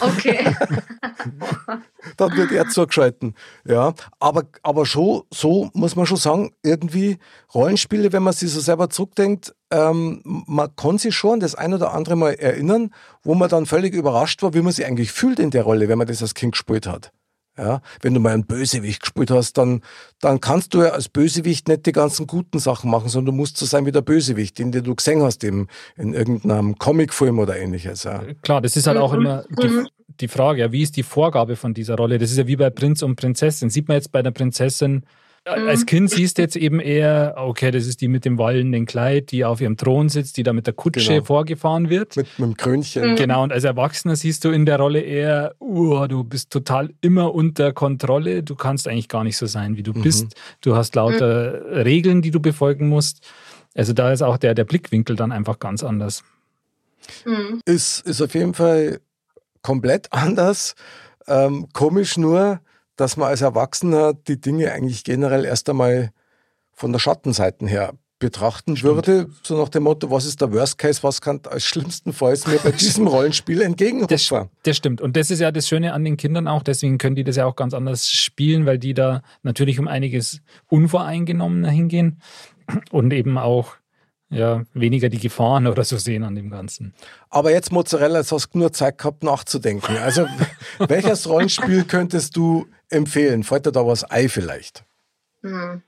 [0.00, 0.38] Okay.
[2.16, 3.34] dann wird er zugeschalten.
[3.64, 7.18] Ja, aber, aber schon, so muss man schon sagen, irgendwie
[7.54, 11.92] Rollenspiele, wenn man sich so selber zurückdenkt, ähm, man kann sich schon das ein oder
[11.92, 12.90] andere Mal erinnern,
[13.22, 15.98] wo man dann völlig überrascht war, wie man sich eigentlich fühlt in der Rolle, wenn
[15.98, 17.12] man das als Kind gespielt hat.
[17.58, 19.82] Ja, wenn du mal einen Bösewicht gespielt hast, dann,
[20.20, 23.56] dann kannst du ja als Bösewicht nicht die ganzen guten Sachen machen, sondern du musst
[23.56, 28.04] so sein wie der Bösewicht, den du gesehen hast im, in irgendeinem Comicfilm oder ähnliches.
[28.04, 28.22] Ja.
[28.42, 29.20] Klar, das ist halt auch mhm.
[29.20, 29.88] immer die, mhm.
[30.20, 32.18] die Frage, ja, wie ist die Vorgabe von dieser Rolle?
[32.18, 33.70] Das ist ja wie bei Prinz und Prinzessin.
[33.70, 35.02] Sieht man jetzt bei der Prinzessin.
[35.48, 39.30] Als Kind siehst du jetzt eben eher, okay, das ist die mit dem wallenden Kleid,
[39.30, 41.24] die auf ihrem Thron sitzt, die da mit der Kutsche genau.
[41.24, 42.16] vorgefahren wird.
[42.16, 43.12] Mit, mit dem Krönchen.
[43.12, 43.16] Mhm.
[43.16, 47.34] Genau, und als Erwachsener siehst du in der Rolle eher, uh, du bist total immer
[47.34, 50.02] unter Kontrolle, du kannst eigentlich gar nicht so sein, wie du mhm.
[50.02, 50.34] bist.
[50.60, 51.72] Du hast lauter mhm.
[51.82, 53.26] Regeln, die du befolgen musst.
[53.74, 56.24] Also da ist auch der, der Blickwinkel dann einfach ganz anders.
[57.24, 57.60] Mhm.
[57.64, 59.00] Ist, ist auf jeden Fall
[59.62, 60.74] komplett anders.
[61.26, 62.60] Ähm, komisch nur,
[62.98, 66.10] dass man als Erwachsener die Dinge eigentlich generell erst einmal
[66.72, 68.94] von der Schattenseite her betrachten Stimmt.
[68.94, 72.58] würde, so nach dem Motto, was ist der Worst Case, was kann als schlimmstenfalls mir
[72.58, 74.08] bei diesem Rollenspiel entgegenhupfen?
[74.08, 75.00] Das, das stimmt.
[75.00, 77.46] Und das ist ja das Schöne an den Kindern auch, deswegen können die das ja
[77.46, 82.20] auch ganz anders spielen, weil die da natürlich um einiges unvoreingenommener hingehen
[82.90, 83.76] und eben auch
[84.30, 86.94] ja, weniger die Gefahren oder so sehen an dem Ganzen.
[87.30, 89.96] Aber jetzt Mozzarella, jetzt hast du nur Zeit gehabt nachzudenken.
[89.96, 90.26] Also
[90.78, 93.42] welches Rollenspiel könntest du empfehlen?
[93.42, 94.84] Fällt dir da was ein vielleicht?
[95.42, 95.82] Hm.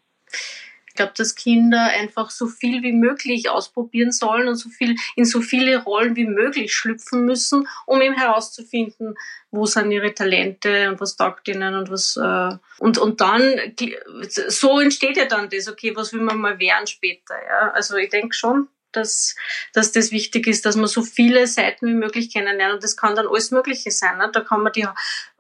[1.01, 5.25] Ich glaube, dass Kinder einfach so viel wie möglich ausprobieren sollen und so viel in
[5.25, 9.15] so viele Rollen wie möglich schlüpfen müssen, um eben herauszufinden,
[9.51, 13.59] wo sind ihre Talente und was taugt ihnen und was äh, und und dann
[14.49, 17.71] so entsteht ja dann das, okay, was will man mal werden später, ja?
[17.71, 19.35] Also ich denke schon, dass,
[19.73, 22.75] dass das wichtig ist, dass man so viele Seiten wie möglich kennenlernt.
[22.75, 24.19] Und das kann dann alles Mögliche sein.
[24.19, 24.31] Ne?
[24.33, 24.87] Da kann man die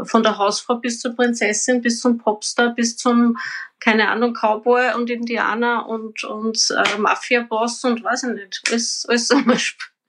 [0.02, 3.38] von der Hausfrau bis zur Prinzessin, bis zum Popstar, bis zum,
[3.78, 9.30] keine Ahnung, Cowboy und Indianer und, und äh, Mafia-Boss und weiß ich nicht, alles, alles
[9.30, 9.58] einmal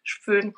[0.04, 0.54] spielen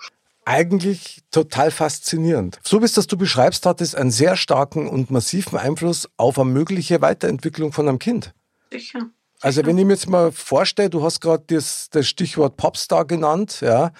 [0.45, 2.59] eigentlich total faszinierend.
[2.63, 6.39] So wie es das du beschreibst, hat es einen sehr starken und massiven Einfluss auf
[6.39, 8.33] eine mögliche Weiterentwicklung von einem Kind.
[8.71, 9.09] Sicher.
[9.43, 13.59] Also wenn ich mir jetzt mal vorstelle, du hast gerade das, das Stichwort Popstar genannt,
[13.59, 13.91] ja,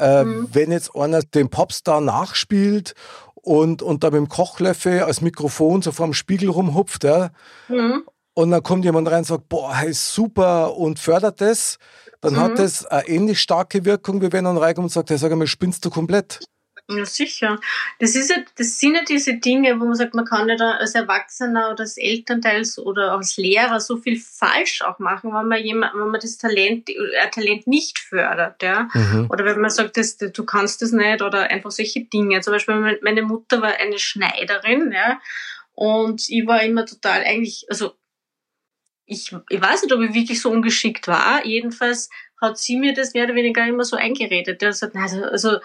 [0.00, 0.48] äh, mhm.
[0.52, 2.94] wenn jetzt einer den Popstar nachspielt
[3.34, 7.30] und, und da mit dem Kochlöffel als Mikrofon so vor dem Spiegel rumhupft, ja,
[7.68, 8.02] mhm.
[8.34, 11.78] und dann kommt jemand rein und sagt, boah, hey, super und fördert das,
[12.20, 12.40] dann mhm.
[12.40, 15.46] hat das eine ähnlich starke Wirkung, wie wenn ein reinkommt und sagt, hey, sag mal,
[15.46, 16.40] spinnst du komplett?
[16.90, 17.60] Ja, sicher.
[17.98, 20.70] Das, ist ja, das sind ja diese Dinge, wo man sagt, man kann ja da
[20.72, 25.62] als Erwachsener oder als Elternteil oder als Lehrer so viel falsch auch machen, wenn man
[25.62, 28.88] jemand, wenn man das Talent, äh, Talent nicht fördert, ja.
[28.94, 29.26] Mhm.
[29.30, 32.40] Oder wenn man sagt, das, du kannst das nicht oder einfach solche Dinge.
[32.40, 35.20] Zum Beispiel meine Mutter war eine Schneiderin, ja.
[35.74, 37.92] Und ich war immer total eigentlich, also
[39.04, 41.44] ich, ich weiß nicht, ob ich wirklich so ungeschickt war.
[41.44, 42.08] Jedenfalls
[42.40, 44.62] hat sie mir das mehr oder weniger immer so eingeredet.
[44.62, 45.58] Der sagt, also, also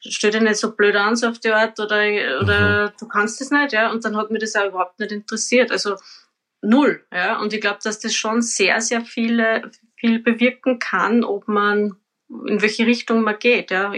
[0.00, 2.02] stell dir nicht so blöd an, so auf die Art, oder,
[2.40, 2.92] oder mhm.
[2.98, 3.90] du kannst das nicht, ja.
[3.90, 5.70] Und dann hat mir das auch überhaupt nicht interessiert.
[5.70, 5.96] Also
[6.62, 7.40] null, ja.
[7.40, 11.96] Und ich glaube, dass das schon sehr, sehr viele, viel bewirken kann, ob man,
[12.46, 13.92] in welche Richtung man geht, ja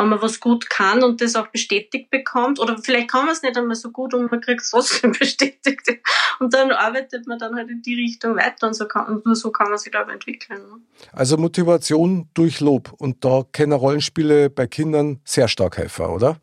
[0.00, 2.58] wenn man was gut kann und das auch bestätigt bekommt.
[2.58, 6.00] Oder vielleicht kann man es nicht einmal so gut und man kriegt es trotzdem bestätigt.
[6.38, 9.36] Und dann arbeitet man dann halt in die Richtung weiter und, so kann, und nur
[9.36, 10.60] so kann man sich, glaube ich, entwickeln.
[10.60, 10.80] Ne?
[11.12, 12.92] Also Motivation durch Lob.
[12.98, 16.38] Und da können Rollenspiele bei Kindern sehr stark helfen, oder?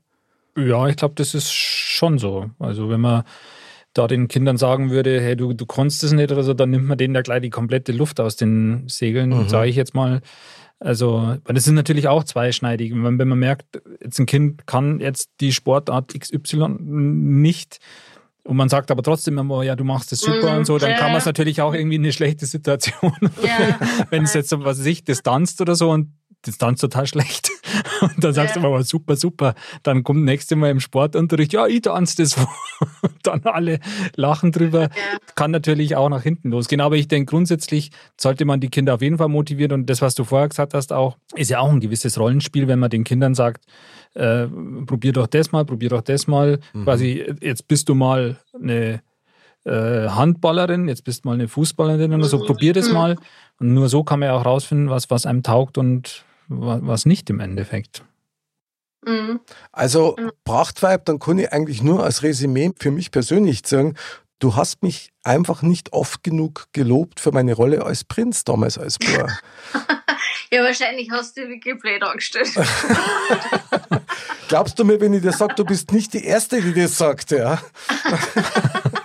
[0.56, 2.50] Ja, ich glaube, das ist schon so.
[2.60, 3.24] Also wenn man
[3.94, 6.86] da den Kindern sagen würde, hey, du, du kannst es nicht oder so, dann nimmt
[6.86, 9.50] man denen da gleich die komplette Luft aus den Segeln, mhm.
[9.50, 10.22] sage ich jetzt mal.
[10.80, 12.92] Also, das ist natürlich auch zweischneidig.
[12.94, 17.80] Wenn, wenn man merkt, jetzt ein Kind kann jetzt die Sportart XY nicht
[18.48, 20.92] und man sagt aber trotzdem immer, ja, du machst es super mm, und so, dann
[20.92, 20.98] ja.
[20.98, 23.12] kann man es natürlich auch irgendwie in eine schlechte Situation.
[23.44, 23.80] Ja.
[24.10, 26.14] wenn es jetzt, was weiß ich, distanzt oder so und
[26.46, 27.50] Distanz total schlecht.
[28.02, 28.62] Und dann sagst ja.
[28.62, 29.56] du aber super, super.
[29.84, 32.36] Dann kommt nächste Mal im Sportunterricht, ja, ich tanze das.
[33.24, 33.80] dann alle
[34.16, 34.84] lachen drüber.
[34.84, 34.90] Ja.
[35.36, 36.82] Kann natürlich auch nach hinten losgehen.
[36.82, 39.72] Aber ich denke, grundsätzlich sollte man die Kinder auf jeden Fall motivieren.
[39.74, 42.80] Und das, was du vorher gesagt hast, auch, ist ja auch ein gewisses Rollenspiel, wenn
[42.80, 43.66] man den Kindern sagt,
[44.14, 44.48] äh,
[44.86, 46.60] probier doch das mal, probier doch das mal.
[46.74, 46.84] Mhm.
[46.84, 49.02] Quasi, jetzt bist du mal eine
[49.66, 52.94] äh, Handballerin, jetzt bist du mal eine Fußballerin oder so, probier das mhm.
[52.94, 53.16] mal.
[53.60, 57.30] Und nur so kann man ja auch rausfinden, was, was einem taugt und was nicht
[57.30, 58.04] im Endeffekt.
[59.06, 59.40] Mhm.
[59.72, 63.96] Also Prachtweib, dann kann ich eigentlich nur als Resümee für mich persönlich sagen,
[64.40, 68.98] du hast mich einfach nicht oft genug gelobt für meine Rolle als Prinz damals als
[68.98, 69.38] Bauer.
[70.52, 72.50] ja, wahrscheinlich hast du wirklich blöd angestellt.
[74.48, 77.32] Glaubst du mir, wenn ich dir sage, du bist nicht die Erste, die das sagt,
[77.32, 77.62] ja?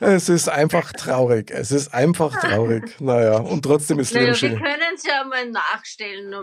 [0.00, 1.50] Es ist einfach traurig.
[1.50, 2.98] Es ist einfach traurig.
[3.00, 4.52] Naja, und trotzdem ist naja, Leben schön.
[4.52, 6.34] Wir können es ja mal nachstellen.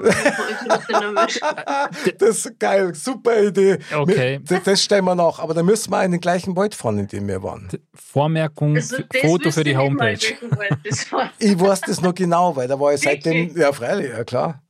[2.19, 2.93] das ist geil.
[2.93, 3.79] Super Idee.
[3.93, 4.39] Okay.
[4.43, 5.39] Das, das stellen wir nach.
[5.39, 7.67] Aber da müssen wir in den gleichen Wald fahren, in dem wir waren.
[7.95, 10.19] Vormerkung, also, Foto für die Homepage.
[11.39, 14.61] ich weiß das noch genau, weil da war ich seitdem, ja freilich, ja klar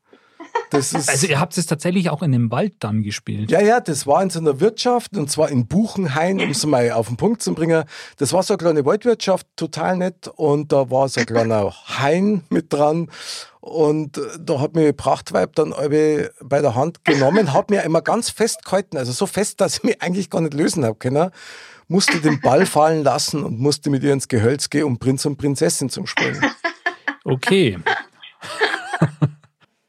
[0.73, 3.51] also ihr habt es tatsächlich auch in dem Wald dann gespielt?
[3.51, 6.91] Ja, ja, das war in so einer Wirtschaft und zwar in Buchenhain, um es mal
[6.91, 7.83] auf den Punkt zu bringen.
[8.17, 12.43] Das war so eine kleine Waldwirtschaft, total nett und da war so ein kleiner Hain
[12.49, 13.09] mit dran
[13.61, 18.63] und da hat mir Prachtweib dann bei der Hand genommen, hat mir immer ganz fest
[18.65, 21.31] gehalten, also so fest, dass ich mich eigentlich gar nicht lösen habe können
[21.89, 25.37] musste den Ball fallen lassen und musste mit ihr ins Gehölz gehen, um Prinz und
[25.37, 26.41] Prinzessin zu spielen.
[27.23, 27.77] Okay.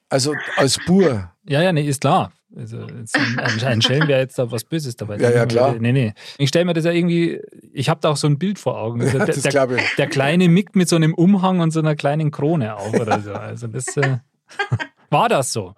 [0.08, 1.30] Also als Bur.
[1.46, 2.32] Ja, ja, nee, ist klar.
[2.56, 5.18] Also ein, Schelm wäre jetzt da was Böses dabei.
[5.18, 5.76] Ja, ja, klar.
[5.78, 6.14] Nee, nee.
[6.38, 7.40] Ich stelle mir das ja irgendwie,
[7.72, 9.02] ich habe da auch so ein Bild vor Augen.
[9.02, 9.94] Also ja, der, das der, ich.
[9.96, 13.32] der kleine Mick mit so einem Umhang und so einer kleinen Krone auf oder so.
[13.34, 14.18] Also das äh,
[15.10, 15.74] war das so.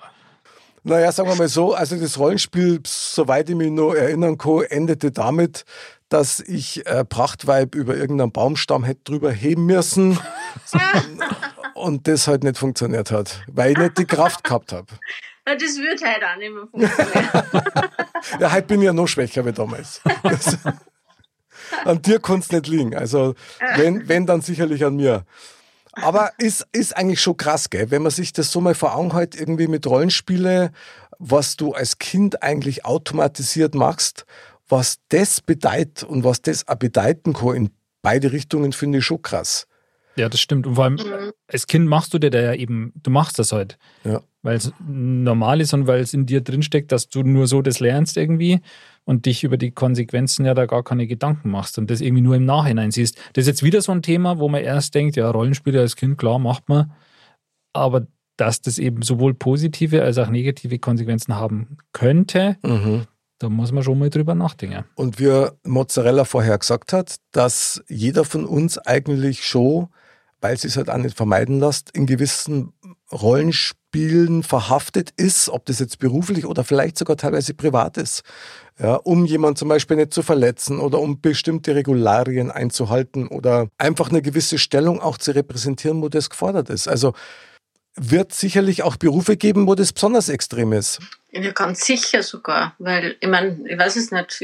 [0.84, 5.10] Naja, sagen wir mal so, also das Rollenspiel, soweit ich mich noch erinnern kann, endete
[5.10, 5.64] damit,
[6.08, 10.18] dass ich äh, Prachtweib über irgendeinen Baumstamm hätte drüber heben müssen
[11.80, 14.86] und das halt nicht funktioniert hat, weil ich nicht die Kraft gehabt habe.
[15.46, 17.62] Das wird halt auch nicht mehr funktionieren.
[18.40, 20.00] ja, heute bin ich ja noch schwächer wie damals.
[20.22, 20.58] Das,
[21.84, 22.94] an dir kann es nicht liegen.
[22.94, 23.34] Also,
[23.74, 25.24] wenn, wenn, dann sicherlich an mir.
[25.92, 27.90] Aber ist, ist eigentlich schon krass, gell?
[27.90, 30.70] wenn man sich das so mal vor Augen hält, irgendwie mit Rollenspiele,
[31.18, 34.26] was du als Kind eigentlich automatisiert machst,
[34.68, 37.70] was das bedeutet und was das auch bedeuten kann in
[38.02, 39.66] beide Richtungen, finde ich schon krass.
[40.16, 40.66] Ja, das stimmt.
[40.66, 41.32] Und vor allem mhm.
[41.46, 43.78] als Kind machst du dir da ja eben, du machst das halt.
[44.04, 44.22] Ja.
[44.42, 47.80] Weil es normal ist und weil es in dir drinsteckt, dass du nur so das
[47.80, 48.60] lernst irgendwie
[49.04, 52.36] und dich über die Konsequenzen ja da gar keine Gedanken machst und das irgendwie nur
[52.36, 53.18] im Nachhinein siehst.
[53.34, 56.16] Das ist jetzt wieder so ein Thema, wo man erst denkt, ja, Rollenspiele als Kind,
[56.18, 56.92] klar, macht man.
[57.72, 58.06] Aber
[58.36, 63.06] dass das eben sowohl positive als auch negative Konsequenzen haben könnte, mhm.
[63.40, 64.84] Da muss man schon mal drüber nachdenken.
[64.94, 69.88] Und wie Mozzarella vorher gesagt hat, dass jeder von uns eigentlich schon,
[70.42, 72.74] weil sie es halt auch nicht vermeiden lässt, in gewissen
[73.10, 78.22] Rollenspielen verhaftet ist, ob das jetzt beruflich oder vielleicht sogar teilweise privat ist,
[78.78, 84.10] ja, um jemanden zum Beispiel nicht zu verletzen oder um bestimmte Regularien einzuhalten oder einfach
[84.10, 86.88] eine gewisse Stellung auch zu repräsentieren, wo das gefordert ist.
[86.88, 87.14] Also
[88.02, 91.00] wird sicherlich auch Berufe geben, wo das besonders extrem ist.
[91.32, 94.40] Ja, ganz sicher sogar, weil ich meine, ich weiß es nicht.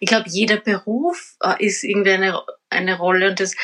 [0.00, 2.40] Ich glaube, jeder Beruf äh, ist irgendwie eine,
[2.70, 3.54] eine Rolle und das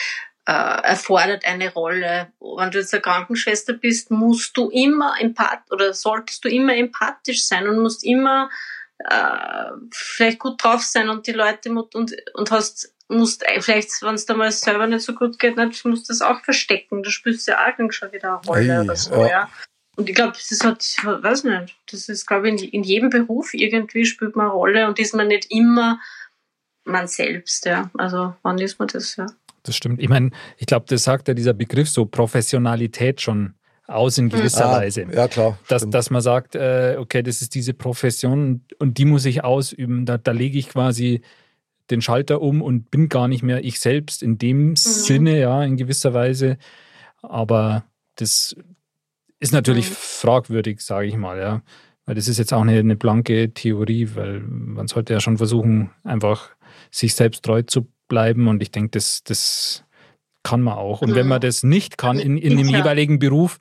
[0.46, 2.32] äh, erfordert eine Rolle.
[2.40, 7.44] Wenn du jetzt eine Krankenschwester bist, musst du immer empath oder solltest du immer empathisch
[7.44, 8.50] sein und musst immer
[8.98, 14.26] äh, vielleicht gut drauf sein und die Leute und, und hast musst vielleicht, wenn es
[14.26, 17.02] dir mal selber nicht so gut geht, nicht, musst du das auch verstecken.
[17.02, 19.28] Da spielst du ja auch schon wieder eine Rolle Ei, oder so, ja.
[19.28, 19.50] ja.
[19.96, 23.52] Und ich glaube, das hat, weiß nicht, das ist, glaube ich, in, in, jedem Beruf
[23.52, 26.00] irgendwie spielt man eine Rolle und ist man nicht immer
[26.84, 27.90] man selbst, ja.
[27.98, 29.26] Also, wann ist man das, ja.
[29.62, 30.00] Das stimmt.
[30.00, 33.54] Ich meine, ich glaube, das sagt ja dieser Begriff so Professionalität schon
[33.86, 35.06] aus in gewisser ah, Weise.
[35.12, 35.58] Ja, klar.
[35.68, 40.06] Dass, dass man sagt, äh, okay, das ist diese Profession und die muss ich ausüben.
[40.06, 41.22] Da, da lege ich quasi
[41.92, 44.76] den Schalter um und bin gar nicht mehr ich selbst in dem mhm.
[44.76, 46.58] Sinne, ja, in gewisser Weise.
[47.22, 47.84] Aber
[48.16, 48.56] das
[49.38, 49.94] ist natürlich mhm.
[49.94, 51.62] fragwürdig, sage ich mal, ja.
[52.04, 55.90] Weil das ist jetzt auch eine, eine blanke Theorie, weil man sollte ja schon versuchen,
[56.02, 56.50] einfach
[56.90, 58.48] sich selbst treu zu bleiben.
[58.48, 59.84] Und ich denke, das, das
[60.42, 61.02] kann man auch.
[61.02, 61.14] Und mhm.
[61.14, 63.58] wenn man das nicht kann in, in dem jeweiligen Beruf,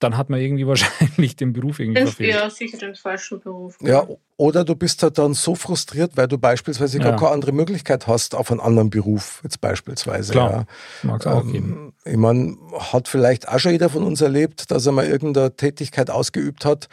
[0.00, 2.34] dann hat man irgendwie wahrscheinlich den Beruf irgendwie verfehlt.
[2.34, 3.76] Ja, sicher den falschen Beruf.
[3.80, 7.04] Ja, oder du bist halt dann so frustriert, weil du beispielsweise ja.
[7.04, 10.32] gar keine andere Möglichkeit hast auf einen anderen Beruf, jetzt beispielsweise.
[10.32, 10.66] Klar, ja.
[11.02, 11.92] mag es auch ähm, geben.
[12.04, 12.56] Ich meine,
[12.92, 16.88] hat vielleicht auch schon jeder von uns erlebt, dass er mal irgendeine Tätigkeit ausgeübt hat,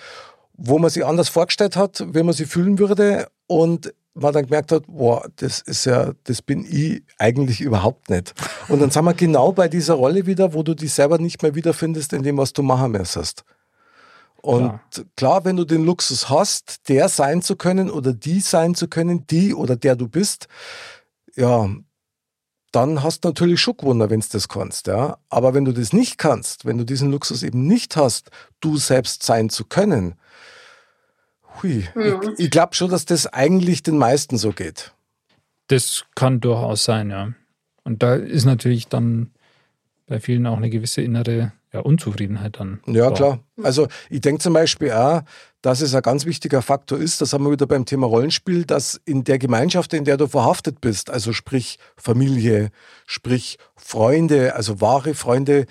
[0.54, 4.72] wo man sich anders vorgestellt hat, wie man sie fühlen würde und man dann gemerkt
[4.72, 8.34] hat, boah, das ist ja, das bin ich eigentlich überhaupt nicht.
[8.68, 11.56] Und dann sind wir genau bei dieser Rolle wieder, wo du dich selber nicht mehr
[11.56, 13.44] wiederfindest in dem, was du machen müsstest.
[14.42, 15.06] Und klar.
[15.16, 19.26] klar, wenn du den Luxus hast, der sein zu können oder die sein zu können,
[19.28, 20.48] die oder der du bist,
[21.36, 21.70] ja,
[22.72, 24.88] dann hast du natürlich gewonnen, wenn du das kannst.
[24.88, 25.18] Ja?
[25.30, 29.24] Aber wenn du das nicht kannst, wenn du diesen Luxus eben nicht hast, du selbst
[29.24, 30.16] sein zu können,
[31.62, 31.88] Hui.
[31.96, 32.34] Mhm.
[32.38, 34.94] Ich, ich glaube schon, dass das eigentlich den meisten so geht.
[35.68, 37.34] Das kann durchaus sein, ja.
[37.84, 39.32] Und da ist natürlich dann
[40.08, 42.80] bei vielen auch eine gewisse innere ja, Unzufriedenheit dann.
[42.88, 43.16] Ja, da.
[43.16, 43.40] klar.
[43.62, 45.22] Also ich denke zum Beispiel auch,
[45.62, 49.00] dass es ein ganz wichtiger Faktor ist, das haben wir wieder beim Thema Rollenspiel, dass
[49.06, 52.70] in der Gemeinschaft, in der du verhaftet bist, also sprich Familie,
[53.06, 55.66] sprich Freunde, also wahre Freunde,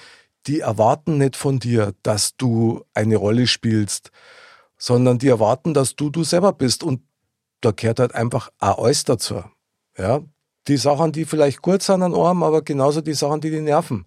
[0.46, 4.10] die erwarten nicht von dir, dass du eine Rolle spielst,
[4.78, 6.82] sondern die erwarten, dass du du selber bist.
[6.82, 7.02] Und
[7.60, 9.42] da gehört halt einfach auch alles dazu.
[9.96, 10.20] Ja?
[10.68, 14.06] Die Sachen, die vielleicht gut sind an einem, aber genauso die Sachen, die die nerven.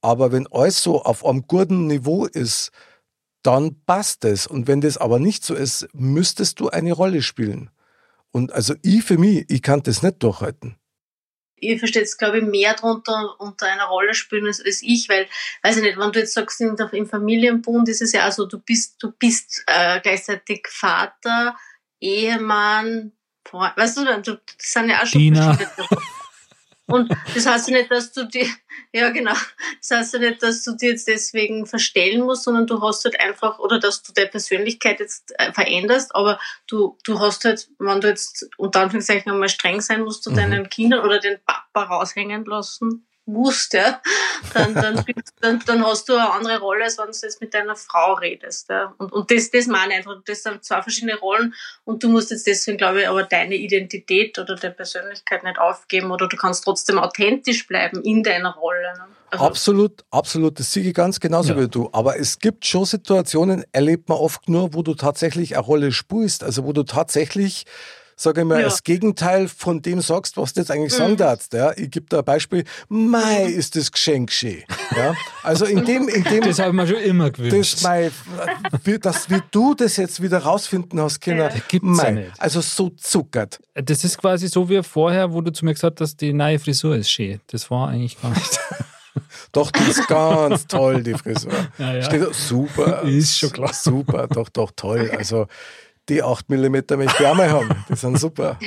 [0.00, 2.70] Aber wenn alles so auf einem guten Niveau ist,
[3.42, 4.46] dann passt es.
[4.46, 7.70] Und wenn das aber nicht so ist, müsstest du eine Rolle spielen.
[8.30, 10.76] Und also ich für mich, ich kann das nicht durchhalten
[11.60, 15.26] ihr versteht es, glaube ich, mehr drunter unter einer Rolle spielen als, als, ich, weil,
[15.62, 18.46] weiß ich nicht, wenn du jetzt sagst, in im Familienbund ist es ja auch so,
[18.46, 21.56] du bist, du bist äh, gleichzeitig Vater,
[22.00, 23.12] Ehemann,
[23.46, 25.58] Freund, weißt du, das sind ja auch schon Dina.
[26.90, 28.46] Und das heißt ja nicht, dass du dir,
[28.92, 29.34] ja genau,
[29.80, 33.20] das heißt ja nicht, dass du dir jetzt deswegen verstellen musst, sondern du hast halt
[33.20, 38.00] einfach, oder dass du deine Persönlichkeit jetzt äh, veränderst, aber du, du hast halt, wenn
[38.00, 40.36] du jetzt unter Anführungszeichen einmal streng sein musst zu mhm.
[40.36, 44.00] deinen Kindern oder den Papa raushängen lassen, musst, ja,
[44.54, 45.04] dann, dann,
[45.40, 48.68] dann, dann hast du eine andere Rolle, als wenn du jetzt mit deiner Frau redest.
[48.68, 48.94] Ja.
[48.98, 51.54] Und, und das, das meine ich einfach, das sind zwei verschiedene Rollen
[51.84, 56.10] und du musst jetzt deswegen, glaube ich, aber deine Identität oder deine Persönlichkeit nicht aufgeben
[56.10, 58.92] oder du kannst trotzdem authentisch bleiben in deiner Rolle.
[58.96, 59.04] Ne?
[59.30, 61.60] Also absolut, absolut, das sehe ich ganz genauso ja.
[61.60, 61.88] wie du.
[61.92, 66.42] Aber es gibt schon Situationen, erlebt man oft nur, wo du tatsächlich eine Rolle spürst,
[66.42, 67.64] also wo du tatsächlich
[68.20, 68.64] sage ich mal, ja.
[68.64, 70.98] das Gegenteil von dem sagst, was du jetzt eigentlich mhm.
[70.98, 71.52] sagen darfst.
[71.54, 71.72] Ja?
[71.76, 72.64] Ich gebe da ein Beispiel.
[72.88, 74.62] Mai ist das Geschenk schön.
[74.94, 75.14] Ja?
[75.42, 76.44] Also in dem, in dem.
[76.44, 77.74] Das habe ich mir schon immer gewünscht.
[77.74, 78.10] Das, Mai,
[78.84, 81.50] wie, das, wie du das jetzt wieder rausfinden hast, Kinder.
[81.50, 81.60] Ja.
[81.66, 82.32] Gibt's Mai, ja nicht.
[82.38, 83.58] Also so zuckert.
[83.74, 86.96] Das ist quasi so wie vorher, wo du zu mir gesagt hast, die neue Frisur
[86.96, 87.40] ist schön.
[87.46, 88.60] Das war eigentlich gar nicht.
[89.52, 91.52] Doch, die ist ganz toll, die Frisur.
[91.78, 92.02] Ja, ja.
[92.02, 93.02] Steht, super.
[93.04, 93.72] Ist schon klar.
[93.72, 95.10] Super, doch, doch, toll.
[95.16, 95.48] Also
[96.10, 97.70] die 8 mm möchte ich auch mal haben.
[97.88, 98.58] Die sind super.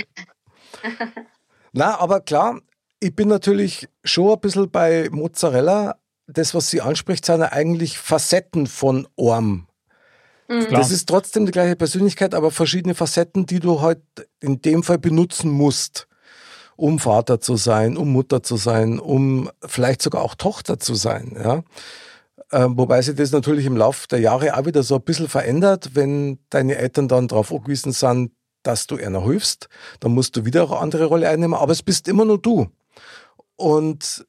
[1.73, 2.59] Na, aber klar,
[2.99, 5.97] ich bin natürlich schon ein bisschen bei Mozzarella.
[6.27, 9.67] Das, was sie anspricht, sind ja eigentlich Facetten von Orm.
[10.47, 10.67] Klar.
[10.69, 14.01] Das ist trotzdem die gleiche Persönlichkeit, aber verschiedene Facetten, die du halt
[14.39, 16.07] in dem Fall benutzen musst,
[16.75, 21.35] um Vater zu sein, um Mutter zu sein, um vielleicht sogar auch Tochter zu sein.
[21.41, 21.63] Ja?
[22.53, 25.95] Ähm, wobei sich das natürlich im Laufe der Jahre auch wieder so ein bisschen verändert,
[25.95, 28.31] wenn deine Eltern dann darauf angewiesen sind,
[28.61, 29.67] dass du einer hilfst,
[29.99, 32.67] dann musst du wieder eine andere Rolle einnehmen, aber es bist immer nur du.
[33.55, 34.25] Und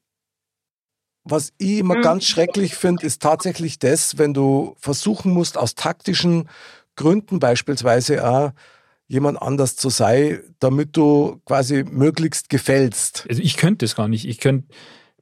[1.23, 2.01] was ich immer Mhm.
[2.01, 6.49] ganz schrecklich finde, ist tatsächlich das, wenn du versuchen musst, aus taktischen
[6.95, 8.51] Gründen beispielsweise auch
[9.07, 13.25] jemand anders zu sein, damit du quasi möglichst gefällst.
[13.29, 14.27] Also ich könnte das gar nicht.
[14.27, 14.67] Ich könnte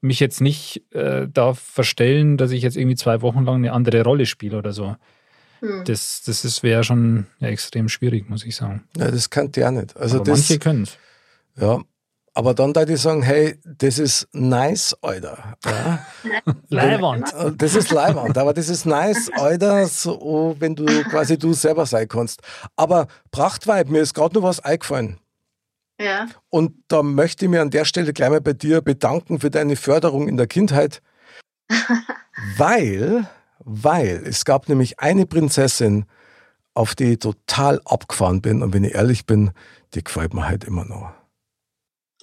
[0.03, 4.03] mich jetzt nicht äh, da verstellen, dass ich jetzt irgendwie zwei Wochen lang eine andere
[4.03, 4.95] Rolle spiele oder so.
[5.61, 5.83] Hm.
[5.85, 8.83] Das, das ist- wäre schon ja, extrem schwierig, muss ich sagen.
[8.97, 9.95] Ja, das kann der nicht.
[9.97, 10.97] Also Aber das, manche können es.
[11.59, 11.79] ja.
[12.35, 15.55] Aber dann da die sagen, hey, das ist nice, Alter.
[15.63, 16.03] Ja?
[16.69, 17.31] Leiwand.
[17.31, 21.85] Äh, Das ist leibend, aber das ist nice, Alter, so, wenn du quasi du selber
[21.85, 22.41] sein kannst.
[22.75, 25.19] Aber Prachtweib, mir ist gerade noch was eingefallen.
[25.99, 26.27] Ja.
[26.49, 29.75] Und da möchte ich mir an der Stelle gleich mal bei dir bedanken für deine
[29.75, 31.01] Förderung in der Kindheit.
[32.57, 33.27] weil,
[33.59, 36.05] weil es gab nämlich eine Prinzessin,
[36.73, 38.63] auf die ich total abgefahren bin.
[38.63, 39.51] Und wenn ich ehrlich bin,
[39.93, 41.11] die gefällt mir halt immer noch.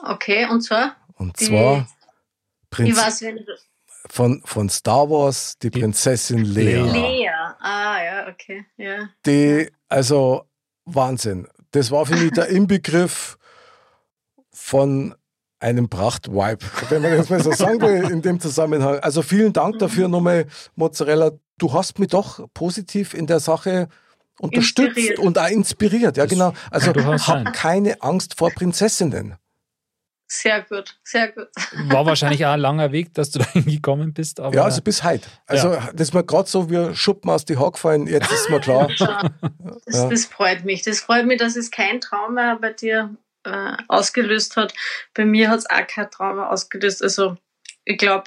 [0.02, 0.96] Okay, und zwar?
[1.14, 1.86] Und Die- zwar
[2.62, 3.44] Ich Prinz weiß, wenn du.
[4.08, 6.76] von, von Star Wars, die Prinzessin Lea.
[6.82, 6.90] Lea.
[6.90, 7.28] Lea.
[7.60, 8.64] Ah, ja, okay.
[8.76, 9.08] Ja.
[9.26, 10.44] die, also
[10.86, 11.46] Wahnsinn.
[11.72, 13.38] Das war für mich der Inbegriff
[14.70, 15.14] von
[15.58, 16.58] einem Prachtvibe,
[16.90, 19.00] wenn man das mal so sagen will in dem Zusammenhang.
[19.00, 20.46] Also vielen Dank dafür nochmal,
[20.76, 21.32] Mozzarella.
[21.58, 23.88] Du hast mich doch positiv in der Sache
[24.38, 25.18] unterstützt Inspiriert.
[25.18, 26.16] und auch inspiriert.
[26.16, 26.52] Ja, Das genau.
[26.70, 29.34] Also hab keine Angst vor Prinzessinnen.
[30.28, 31.48] Sehr gut, sehr gut.
[31.88, 34.38] War wahrscheinlich auch ein langer Weg, dass du da hingekommen bist.
[34.38, 35.28] Aber Ja, also bis heute.
[35.46, 38.06] Also das ist mir gerade so wie Schuppen aus die Haare gefallen.
[38.06, 38.88] Jetzt ist mir klar.
[39.84, 40.08] Das, Ja.
[40.08, 40.82] das freut mich.
[40.82, 43.10] Das freut mich, dass es kein Trauma bei dir
[43.50, 44.74] äh, ausgelöst hat.
[45.14, 47.02] Bei mir hat es auch kein Trauma ausgelöst.
[47.02, 47.36] Also
[47.84, 48.24] ich glaube,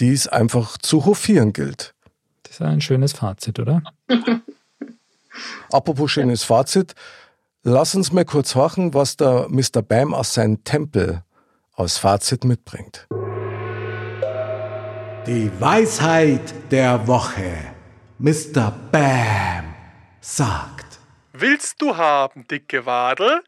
[0.00, 1.95] die es einfach zu hofieren gilt.
[2.58, 3.82] Das ist ein schönes Fazit, oder?
[5.70, 6.94] Apropos schönes Fazit,
[7.62, 9.82] lass uns mal kurz horchen, was der Mr.
[9.82, 11.22] Bam aus seinem Tempel
[11.74, 13.06] als Fazit mitbringt.
[15.26, 17.52] Die Weisheit der Woche.
[18.18, 18.72] Mr.
[18.90, 19.74] Bam
[20.22, 20.98] sagt.
[21.34, 23.42] Willst du haben, dicke Wadel?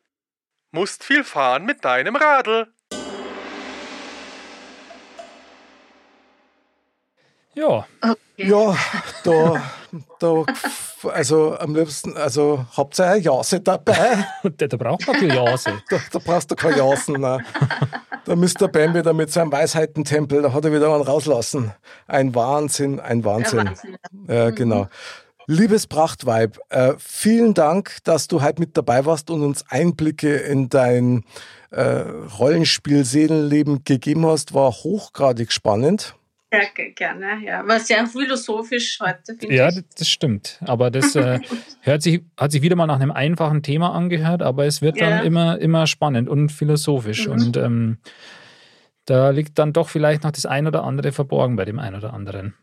[0.71, 2.67] Musst viel fahren mit deinem Radl.
[7.59, 7.87] Ja,
[8.37, 8.77] Ja,
[9.25, 9.63] da
[10.21, 10.45] Da,
[11.13, 14.25] also am liebsten, also habt ihr eine Jase dabei?
[14.57, 15.73] Da, da braucht man viel Jase.
[15.91, 17.21] Da, da brauchst du keine Jasen.
[17.21, 17.45] Nein.
[18.25, 21.73] Da müsste der Bam wieder mit seinem Weisheitentempel, da hat er wieder einen rauslassen.
[22.07, 23.67] Ein Wahnsinn, ein Wahnsinn.
[23.67, 23.99] Wahnsinn.
[24.29, 24.89] Ja, genau.
[25.47, 30.69] Liebes Prachtweib, äh, vielen Dank, dass du heute mit dabei warst und uns Einblicke in
[30.69, 31.25] dein
[31.71, 32.05] äh,
[32.39, 34.53] Rollenspiel-Seelenleben gegeben hast.
[34.53, 36.18] War hochgradig spannend.
[36.51, 37.67] Sehr ge- gerne, ja.
[37.69, 39.81] War sehr philosophisch heute, finde Ja, ich.
[39.99, 40.59] das stimmt.
[40.65, 41.41] Aber das äh,
[41.83, 45.11] hört sich, hat sich wieder mal nach einem einfachen Thema angehört, aber es wird Ja.
[45.11, 47.27] dann immer, immer spannend und philosophisch.
[47.27, 47.33] Mhm.
[47.33, 47.99] Und ähm,
[49.05, 52.15] da liegt dann doch vielleicht noch das ein oder andere verborgen bei dem einen oder
[52.15, 52.55] anderen.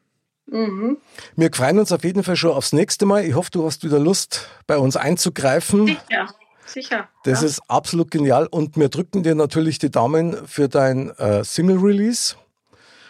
[0.48, 0.98] Mhm.
[1.36, 3.26] Wir freuen uns auf jeden Fall schon aufs nächste Mal.
[3.26, 5.88] Ich hoffe, du hast wieder Lust, bei uns einzugreifen.
[5.88, 6.28] Sicher,
[6.66, 7.10] sicher.
[7.24, 7.48] Das ja.
[7.48, 12.36] ist absolut genial und wir drücken dir natürlich die Daumen für dein äh, Single-Release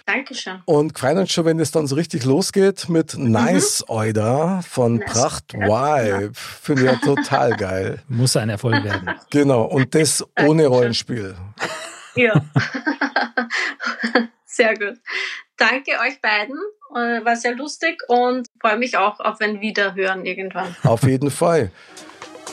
[0.06, 0.62] Dankeschön.
[0.66, 4.99] und freuen uns schon, wenn es dann so richtig losgeht mit Nice Oida von Mhm.
[4.99, 5.12] Nice.
[5.14, 6.32] Pracht Ja, Vibe.
[6.36, 7.99] Finde ich ja total geil.
[8.08, 9.10] Muss ein Erfolg werden.
[9.32, 11.36] Genau, und das ohne Rollenspiel.
[12.16, 12.34] Ja.
[14.45, 14.97] sehr gut.
[15.58, 16.56] Danke euch beiden.
[16.95, 20.76] Äh, War sehr lustig und freue mich auch auf ein Wiederhören irgendwann.
[20.84, 21.72] Auf jeden Fall.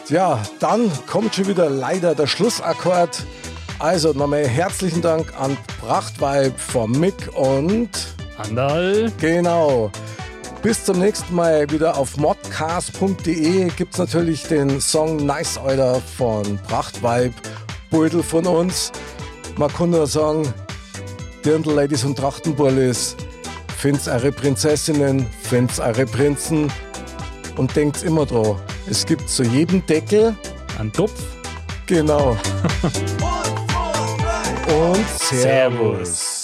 [0.08, 3.22] Ja, dann kommt schon wieder leider der Schlussakkord.
[3.78, 7.90] Also nochmal herzlichen Dank an Prachtweib von Mick und
[8.38, 9.90] Andal, genau.
[10.62, 16.58] Bis zum nächsten Mal wieder auf modcast.de gibt es natürlich den Song Nice Euler von
[16.68, 17.32] Prachtweib,
[17.90, 18.92] Beutel von uns.
[19.56, 20.54] Man kann nur sagen,
[21.44, 23.16] Dirndl-Ladies und Trachtenbullis,
[23.76, 26.72] find's eure Prinzessinnen, find's eure Prinzen
[27.56, 28.56] und denkt immer dran,
[28.88, 30.36] es gibt zu jedem Deckel,
[30.78, 31.20] ein Topf.
[31.86, 32.36] genau.
[34.72, 36.41] und.